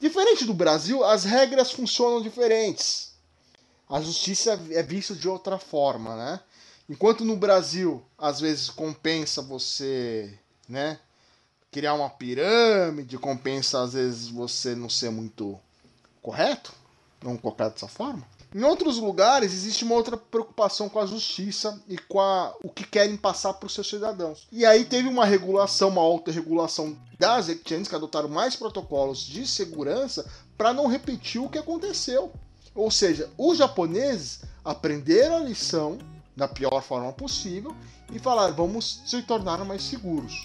diferente 0.00 0.44
do 0.44 0.54
Brasil, 0.54 1.04
as 1.04 1.24
regras 1.24 1.70
funcionam 1.70 2.20
diferentes. 2.20 3.12
A 3.88 4.00
justiça 4.00 4.60
é 4.70 4.82
vista 4.82 5.14
de 5.14 5.28
outra 5.28 5.58
forma, 5.58 6.16
né? 6.16 6.40
Enquanto 6.88 7.24
no 7.24 7.36
Brasil, 7.36 8.02
às 8.16 8.40
vezes 8.40 8.70
compensa 8.70 9.42
você, 9.42 10.38
né, 10.68 10.98
criar 11.70 11.94
uma 11.94 12.08
pirâmide, 12.08 13.18
compensa 13.18 13.82
às 13.82 13.92
vezes 13.92 14.28
você 14.28 14.74
não 14.74 14.88
ser 14.88 15.10
muito 15.10 15.58
correto, 16.22 16.72
não 17.22 17.36
colocar 17.36 17.68
dessa 17.68 17.88
forma. 17.88 18.26
Em 18.54 18.64
outros 18.64 18.96
lugares 18.96 19.52
existe 19.52 19.84
uma 19.84 19.94
outra 19.94 20.16
preocupação 20.16 20.88
com 20.88 20.98
a 20.98 21.04
justiça 21.06 21.78
e 21.86 21.98
com 21.98 22.18
a, 22.18 22.54
o 22.62 22.70
que 22.70 22.82
querem 22.82 23.16
passar 23.16 23.52
para 23.52 23.66
os 23.66 23.74
seus 23.74 23.88
cidadãos. 23.88 24.46
E 24.50 24.64
aí 24.64 24.86
teve 24.86 25.06
uma 25.06 25.26
regulação, 25.26 25.90
uma 25.90 26.00
alta 26.00 26.32
regulação 26.32 26.96
das 27.18 27.48
exchanges 27.48 27.88
que 27.88 27.94
adotaram 27.94 28.28
mais 28.28 28.56
protocolos 28.56 29.20
de 29.20 29.46
segurança 29.46 30.26
para 30.56 30.72
não 30.72 30.86
repetir 30.86 31.42
o 31.42 31.48
que 31.48 31.58
aconteceu. 31.58 32.32
Ou 32.74 32.90
seja, 32.90 33.28
os 33.36 33.58
japoneses 33.58 34.40
aprenderam 34.64 35.36
a 35.36 35.40
lição 35.40 35.98
da 36.34 36.48
pior 36.48 36.80
forma 36.82 37.12
possível 37.12 37.76
e 38.10 38.18
falaram: 38.18 38.54
vamos 38.54 39.02
se 39.04 39.20
tornar 39.22 39.62
mais 39.64 39.82
seguros. 39.82 40.42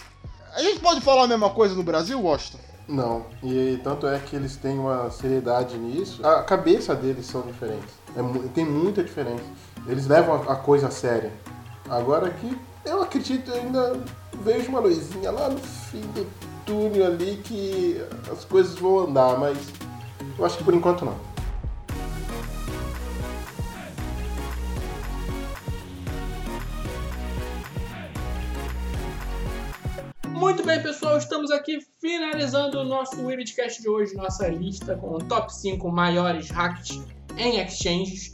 A 0.54 0.62
gente 0.62 0.82
pode 0.82 1.00
falar 1.00 1.24
a 1.24 1.28
mesma 1.28 1.52
coisa 1.52 1.74
no 1.74 1.84
Brasil, 1.84 2.22
Washington? 2.22 2.73
Não, 2.88 3.26
e 3.42 3.80
tanto 3.84 4.06
é 4.08 4.20
que 4.20 4.36
eles 4.36 4.58
têm 4.58 4.78
uma 4.78 5.10
seriedade 5.10 5.78
nisso. 5.78 6.26
A 6.26 6.44
cabeça 6.44 6.94
deles 6.94 7.26
são 7.26 7.42
diferentes. 7.42 7.94
É, 8.16 8.48
tem 8.50 8.66
muita 8.66 9.04
diferença. 9.04 9.44
Eles 9.88 10.06
levam 10.08 10.36
a, 10.36 10.54
a 10.54 10.56
coisa 10.56 10.88
a 10.88 10.92
séria. 10.92 11.32
Agora 11.90 12.28
aqui, 12.28 12.58
eu 12.86 13.02
acredito, 13.02 13.50
eu 13.52 13.56
ainda 13.56 14.00
vejo 14.42 14.70
uma 14.70 14.80
luzinha 14.80 15.32
lá 15.32 15.50
no 15.50 15.60
fim 15.60 16.02
do 16.14 16.28
túnel 16.66 17.08
ali 17.08 17.38
que 17.44 18.02
as 18.32 18.44
coisas 18.44 18.76
vão 18.76 19.00
andar, 19.00 19.38
mas 19.38 19.58
eu 20.38 20.46
acho 20.46 20.58
que 20.58 20.64
por 20.64 20.74
enquanto 20.74 21.06
não. 21.06 21.33
Muito 30.64 30.76
bem, 30.76 30.82
pessoal, 30.82 31.18
estamos 31.18 31.52
aqui 31.52 31.86
finalizando 32.00 32.80
o 32.80 32.86
nosso 32.86 33.22
Webcast 33.22 33.82
de 33.82 33.90
hoje, 33.90 34.16
nossa 34.16 34.48
lista 34.48 34.96
com 34.96 35.16
o 35.16 35.20
top 35.20 35.54
5 35.54 35.92
maiores 35.92 36.50
hacks 36.50 37.02
em 37.38 37.60
exchanges. 37.60 38.32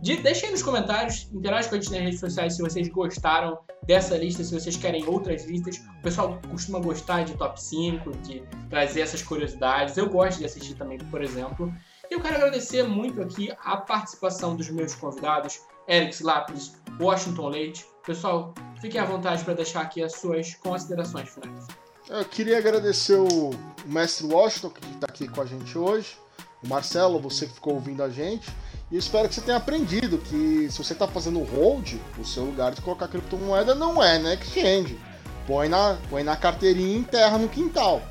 De, 0.00 0.16
deixem 0.18 0.52
nos 0.52 0.62
comentários, 0.62 1.28
interajam 1.32 1.70
com 1.70 1.74
a 1.74 1.80
gente 1.80 1.90
nas 1.90 2.00
redes 2.02 2.20
sociais 2.20 2.54
se 2.54 2.62
vocês 2.62 2.86
gostaram 2.86 3.58
dessa 3.84 4.16
lista, 4.16 4.44
se 4.44 4.54
vocês 4.54 4.76
querem 4.76 5.04
outras 5.08 5.44
listas. 5.44 5.78
O 5.98 6.02
pessoal 6.02 6.40
costuma 6.48 6.78
gostar 6.78 7.24
de 7.24 7.36
top 7.36 7.60
5, 7.60 8.12
de 8.18 8.44
trazer 8.70 9.00
essas 9.00 9.20
curiosidades. 9.20 9.96
Eu 9.96 10.08
gosto 10.08 10.38
de 10.38 10.44
assistir 10.44 10.74
também, 10.74 10.98
por 10.98 11.20
exemplo. 11.20 11.74
E 12.08 12.14
eu 12.14 12.20
quero 12.20 12.36
agradecer 12.36 12.84
muito 12.84 13.20
aqui 13.20 13.52
a 13.58 13.76
participação 13.76 14.54
dos 14.54 14.70
meus 14.70 14.94
convidados, 14.94 15.60
Eric 15.88 16.22
Lápis, 16.22 16.80
Washington 17.00 17.48
Leite. 17.48 17.91
Pessoal, 18.04 18.52
fiquem 18.80 19.00
à 19.00 19.04
vontade 19.04 19.44
para 19.44 19.54
deixar 19.54 19.82
aqui 19.82 20.02
as 20.02 20.14
suas 20.14 20.54
considerações 20.54 21.28
finais. 21.28 21.66
Eu 22.08 22.24
queria 22.24 22.58
agradecer 22.58 23.16
o 23.16 23.50
mestre 23.86 24.26
Washington, 24.26 24.70
que 24.70 24.84
está 24.86 25.06
aqui 25.08 25.28
com 25.28 25.40
a 25.40 25.46
gente 25.46 25.78
hoje, 25.78 26.16
o 26.62 26.68
Marcelo, 26.68 27.20
você 27.20 27.46
que 27.46 27.54
ficou 27.54 27.74
ouvindo 27.74 28.02
a 28.02 28.08
gente. 28.08 28.50
E 28.90 28.96
espero 28.96 29.28
que 29.28 29.34
você 29.34 29.40
tenha 29.40 29.56
aprendido 29.56 30.18
que 30.18 30.68
se 30.70 30.78
você 30.78 30.92
está 30.92 31.06
fazendo 31.06 31.42
hold, 31.44 31.94
o 32.18 32.24
seu 32.24 32.44
lugar 32.44 32.72
de 32.72 32.82
colocar 32.82 33.08
criptomoeda 33.08 33.74
não 33.74 34.02
é 34.02 34.18
na 34.18 34.34
exchange. 34.34 34.98
Põe 35.46 35.68
na, 35.68 35.96
põe 36.10 36.22
na 36.22 36.36
carteirinha 36.36 36.96
e 36.96 36.98
enterra 36.98 37.38
no 37.38 37.48
quintal, 37.48 38.02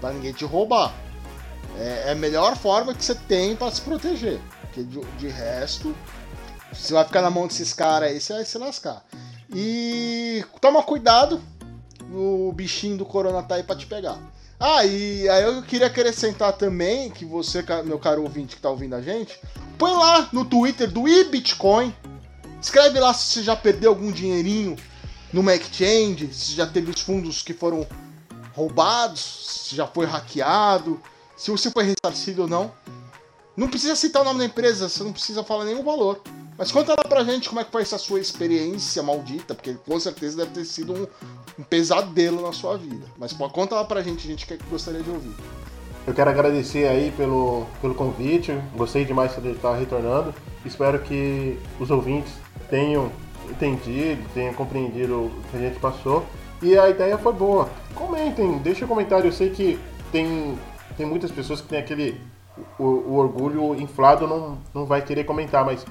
para 0.00 0.14
ninguém 0.14 0.32
te 0.32 0.44
roubar. 0.44 0.92
É, 1.78 2.04
é, 2.06 2.12
a 2.12 2.14
melhor 2.14 2.56
forma 2.56 2.94
que 2.94 3.04
você 3.04 3.14
tem 3.14 3.54
para 3.54 3.70
se 3.70 3.82
proteger. 3.82 4.40
Porque 4.62 4.82
de, 4.82 5.00
de, 5.18 5.28
resto, 5.28 5.94
você 6.72 6.92
vai 6.92 7.04
ficar 7.04 7.22
na 7.22 7.30
mão 7.30 7.46
desses 7.46 7.72
caras 7.72 8.10
aí, 8.10 8.20
você 8.20 8.32
vai 8.32 8.44
se 8.44 8.58
lascar. 8.58 9.04
E 9.54 10.44
toma 10.60 10.82
cuidado, 10.82 11.40
o 12.12 12.52
bichinho 12.52 12.96
do 12.96 13.04
corona 13.04 13.42
tá 13.42 13.54
aí 13.54 13.62
para 13.62 13.76
te 13.76 13.86
pegar. 13.86 14.18
Ah, 14.58 14.84
e 14.84 15.28
aí 15.28 15.44
eu 15.44 15.62
queria 15.62 15.86
acrescentar 15.86 16.52
também 16.54 17.10
que 17.10 17.24
você, 17.24 17.64
meu 17.84 17.98
caro 17.98 18.22
ouvinte 18.22 18.56
que 18.56 18.62
tá 18.62 18.70
ouvindo 18.70 18.94
a 18.94 19.00
gente, 19.00 19.38
põe 19.78 19.92
lá 19.92 20.28
no 20.32 20.44
Twitter 20.44 20.90
do 20.90 21.08
iBitcoin. 21.08 21.94
Escreve 22.60 22.98
lá 22.98 23.12
se 23.14 23.26
você 23.26 23.42
já 23.42 23.54
perdeu 23.54 23.90
algum 23.90 24.10
dinheirinho 24.10 24.76
numa 25.32 25.54
exchange, 25.54 26.32
se 26.32 26.52
já 26.52 26.66
teve 26.66 26.90
os 26.90 27.00
fundos 27.00 27.42
que 27.42 27.52
foram 27.52 27.86
roubados, 28.54 29.20
se 29.68 29.76
já 29.76 29.86
foi 29.86 30.06
hackeado, 30.06 31.00
se 31.36 31.50
você 31.50 31.70
foi 31.70 31.84
ressarcido 31.84 32.42
ou 32.42 32.48
não. 32.48 32.72
Não 33.56 33.68
precisa 33.68 33.94
citar 33.94 34.22
o 34.22 34.24
nome 34.24 34.40
da 34.40 34.46
empresa, 34.46 34.88
você 34.88 35.04
não 35.04 35.12
precisa 35.12 35.44
falar 35.44 35.64
nenhum 35.64 35.84
valor. 35.84 36.20
Mas 36.56 36.70
conta 36.70 36.92
lá 36.92 37.08
pra 37.08 37.24
gente 37.24 37.48
como 37.48 37.60
é 37.60 37.64
que 37.64 37.72
foi 37.72 37.82
essa 37.82 37.98
sua 37.98 38.20
experiência 38.20 39.02
maldita, 39.02 39.54
porque 39.54 39.74
com 39.74 39.98
certeza 39.98 40.36
deve 40.36 40.50
ter 40.50 40.64
sido 40.64 40.92
um, 40.92 41.06
um 41.58 41.64
pesadelo 41.64 42.42
na 42.42 42.52
sua 42.52 42.76
vida. 42.76 43.06
Mas 43.18 43.32
pô, 43.32 43.48
conta 43.50 43.74
lá 43.74 43.84
pra 43.84 44.02
gente, 44.02 44.26
gente 44.26 44.46
que 44.46 44.56
gostaria 44.70 45.02
de 45.02 45.10
ouvir. 45.10 45.34
Eu 46.06 46.14
quero 46.14 46.30
agradecer 46.30 46.86
aí 46.86 47.12
pelo, 47.16 47.66
pelo 47.80 47.94
convite, 47.94 48.52
gostei 48.76 49.04
demais 49.04 49.34
de 49.34 49.50
estar 49.50 49.74
retornando. 49.74 50.34
Espero 50.64 50.98
que 51.00 51.58
os 51.80 51.90
ouvintes 51.90 52.32
tenham 52.70 53.10
entendido, 53.50 54.22
tenham 54.32 54.54
compreendido 54.54 55.14
o 55.14 55.42
que 55.50 55.56
a 55.56 55.60
gente 55.60 55.80
passou. 55.80 56.24
E 56.62 56.78
a 56.78 56.88
ideia 56.88 57.18
foi 57.18 57.32
boa. 57.32 57.68
Comentem, 57.94 58.58
deixem 58.58 58.84
um 58.84 58.88
comentário. 58.88 59.26
Eu 59.26 59.32
sei 59.32 59.50
que 59.50 59.78
tem, 60.12 60.58
tem 60.96 61.04
muitas 61.04 61.30
pessoas 61.30 61.60
que 61.60 61.68
têm 61.68 61.78
aquele. 61.78 62.20
O, 62.78 62.84
o 62.84 63.14
orgulho 63.16 63.74
inflado 63.80 64.28
não, 64.28 64.58
não 64.72 64.86
vai 64.86 65.02
querer 65.02 65.24
comentar, 65.24 65.64
mas 65.64 65.84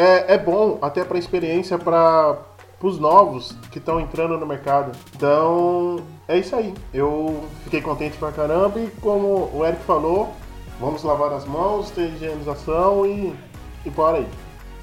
é, 0.00 0.34
é 0.34 0.38
bom 0.38 0.78
até 0.80 1.04
para 1.04 1.18
experiência 1.18 1.78
para 1.78 2.38
os 2.82 2.98
novos 2.98 3.54
que 3.70 3.76
estão 3.76 4.00
entrando 4.00 4.38
no 4.38 4.46
mercado. 4.46 4.92
Então 5.14 6.02
é 6.26 6.38
isso 6.38 6.56
aí. 6.56 6.72
Eu 6.92 7.44
fiquei 7.64 7.82
contente 7.82 8.16
pra 8.16 8.32
caramba 8.32 8.80
e 8.80 8.88
como 9.02 9.50
o 9.52 9.64
Eric 9.64 9.82
falou, 9.82 10.34
vamos 10.80 11.02
lavar 11.02 11.34
as 11.34 11.44
mãos, 11.44 11.90
ter 11.90 12.08
higienização 12.14 13.04
e, 13.04 13.36
e 13.84 13.90
bora 13.90 14.18
aí. 14.18 14.26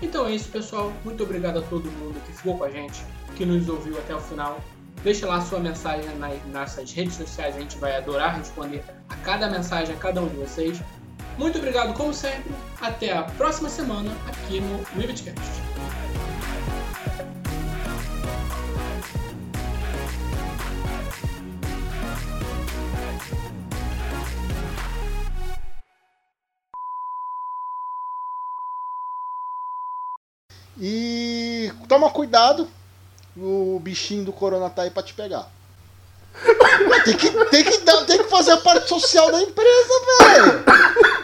Então 0.03 0.27
é 0.27 0.35
isso, 0.35 0.49
pessoal. 0.51 0.93
Muito 1.03 1.23
obrigado 1.23 1.57
a 1.57 1.61
todo 1.63 1.91
mundo 1.93 2.21
que 2.27 2.33
ficou 2.33 2.55
com 2.55 2.65
a 2.65 2.69
gente, 2.69 3.03
que 3.35 3.43
nos 3.43 3.67
ouviu 3.67 3.97
até 3.97 4.15
o 4.15 4.19
final. 4.19 4.59
Deixa 5.03 5.25
lá 5.25 5.41
sua 5.41 5.59
mensagem 5.59 6.05
nas 6.17 6.45
nossas 6.51 6.91
redes 6.91 7.15
sociais, 7.15 7.55
a 7.55 7.59
gente 7.59 7.77
vai 7.77 7.95
adorar 7.95 8.37
responder 8.37 8.83
a 9.09 9.15
cada 9.15 9.49
mensagem, 9.49 9.95
a 9.95 9.97
cada 9.97 10.21
um 10.21 10.27
de 10.27 10.35
vocês. 10.35 10.79
Muito 11.37 11.59
obrigado, 11.59 11.93
como 11.93 12.13
sempre. 12.13 12.51
Até 12.81 13.13
a 13.13 13.23
próxima 13.23 13.69
semana 13.69 14.11
aqui 14.27 14.59
no 14.59 14.77
Webcast. 14.97 15.67
E 30.79 31.71
toma 31.87 32.09
cuidado, 32.11 32.67
o 33.35 33.79
bichinho 33.81 34.25
do 34.25 34.31
corona 34.31 34.69
tá 34.69 34.83
aí 34.83 34.91
pra 34.91 35.01
te 35.01 35.13
pegar. 35.13 35.49
Tem 37.03 37.17
que, 37.17 37.31
tem, 37.45 37.63
que 37.63 37.77
tem 38.05 38.17
que 38.19 38.29
fazer 38.29 38.51
a 38.51 38.57
parte 38.57 38.87
social 38.87 39.31
da 39.31 39.41
empresa, 39.41 39.93
velho. 40.21 41.16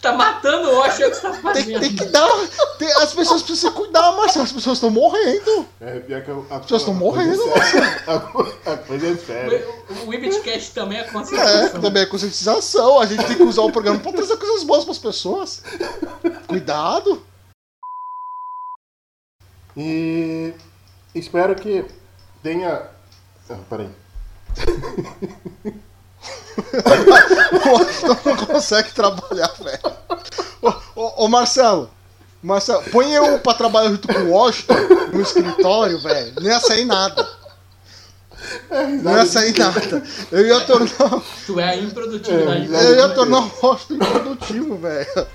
Tá 0.00 0.14
matando 0.14 0.70
o 0.70 0.78
Osho 0.78 0.96
que 0.96 1.14
você 1.14 1.20
tá 1.20 1.34
fazendo. 1.34 1.78
tem, 1.78 1.78
tem 1.80 1.94
que 1.96 2.04
dar. 2.06 2.26
tem- 2.78 2.90
as 3.02 3.12
pessoas 3.12 3.42
precisam 3.42 3.70
se 3.70 3.76
cuidar, 3.76 4.12
Marcelo. 4.12 4.44
As 4.46 4.52
pessoas 4.52 4.78
estão 4.78 4.88
morrendo. 4.90 5.66
É, 5.78 6.00
pior 6.00 6.22
que 6.22 6.30
a, 6.30 6.56
As 6.56 6.62
pessoas 6.62 6.82
estão 6.82 6.94
morrendo, 6.94 7.42
A, 8.08 8.72
a 8.72 8.76
coisa 8.78 9.06
é 9.08 9.16
séria. 9.16 9.68
O, 9.90 10.06
o 10.06 10.08
Webcast 10.08 10.72
também 10.72 10.98
é 10.98 11.02
É, 11.02 11.04
conscientização. 11.10 11.80
também 11.82 12.02
é 12.02 12.06
conscientização. 12.06 12.98
A 12.98 13.04
gente 13.06 13.26
tem 13.26 13.36
que 13.36 13.42
usar 13.42 13.60
o 13.62 13.70
programa 13.72 13.98
pra 14.00 14.12
trazer 14.12 14.38
coisas 14.38 14.62
boas 14.64 14.84
pras 14.86 14.98
pessoas. 14.98 15.62
Cuidado. 16.48 17.22
E 19.76 20.54
espero 21.14 21.54
que 21.54 21.84
tenha. 22.42 22.82
Ah, 23.50 23.56
peraí. 23.68 23.90
O 27.52 27.68
Washington 27.72 28.16
não 28.24 28.36
consegue 28.46 28.90
trabalhar, 28.92 29.52
velho. 29.62 29.80
Ô, 30.62 30.72
ô, 30.94 31.24
ô, 31.24 31.28
Marcelo. 31.28 31.90
Marcelo, 32.42 32.82
põe 32.90 33.12
eu 33.12 33.38
pra 33.40 33.54
trabalhar 33.54 33.90
junto 33.90 34.08
com 34.08 34.18
o 34.20 34.30
Washington 34.30 34.74
no 35.12 35.20
escritório, 35.20 36.00
velho. 36.00 36.32
Não 36.40 36.50
ia 36.50 36.60
sair 36.60 36.84
nada. 36.84 37.28
Não 39.02 39.16
ia 39.16 39.26
sair 39.26 39.58
nada. 39.58 40.02
Eu 40.32 40.46
ia 40.46 40.60
tornar, 40.60 41.22
Tu 41.46 41.60
é 41.60 41.64
a 41.70 41.76
improdutividade. 41.76 42.72
eu 42.72 42.94
ia 42.96 43.08
tornar 43.10 43.40
o 43.40 43.52
Washington 43.62 43.94
improdutivo, 43.94 44.78
velho. 44.78 45.26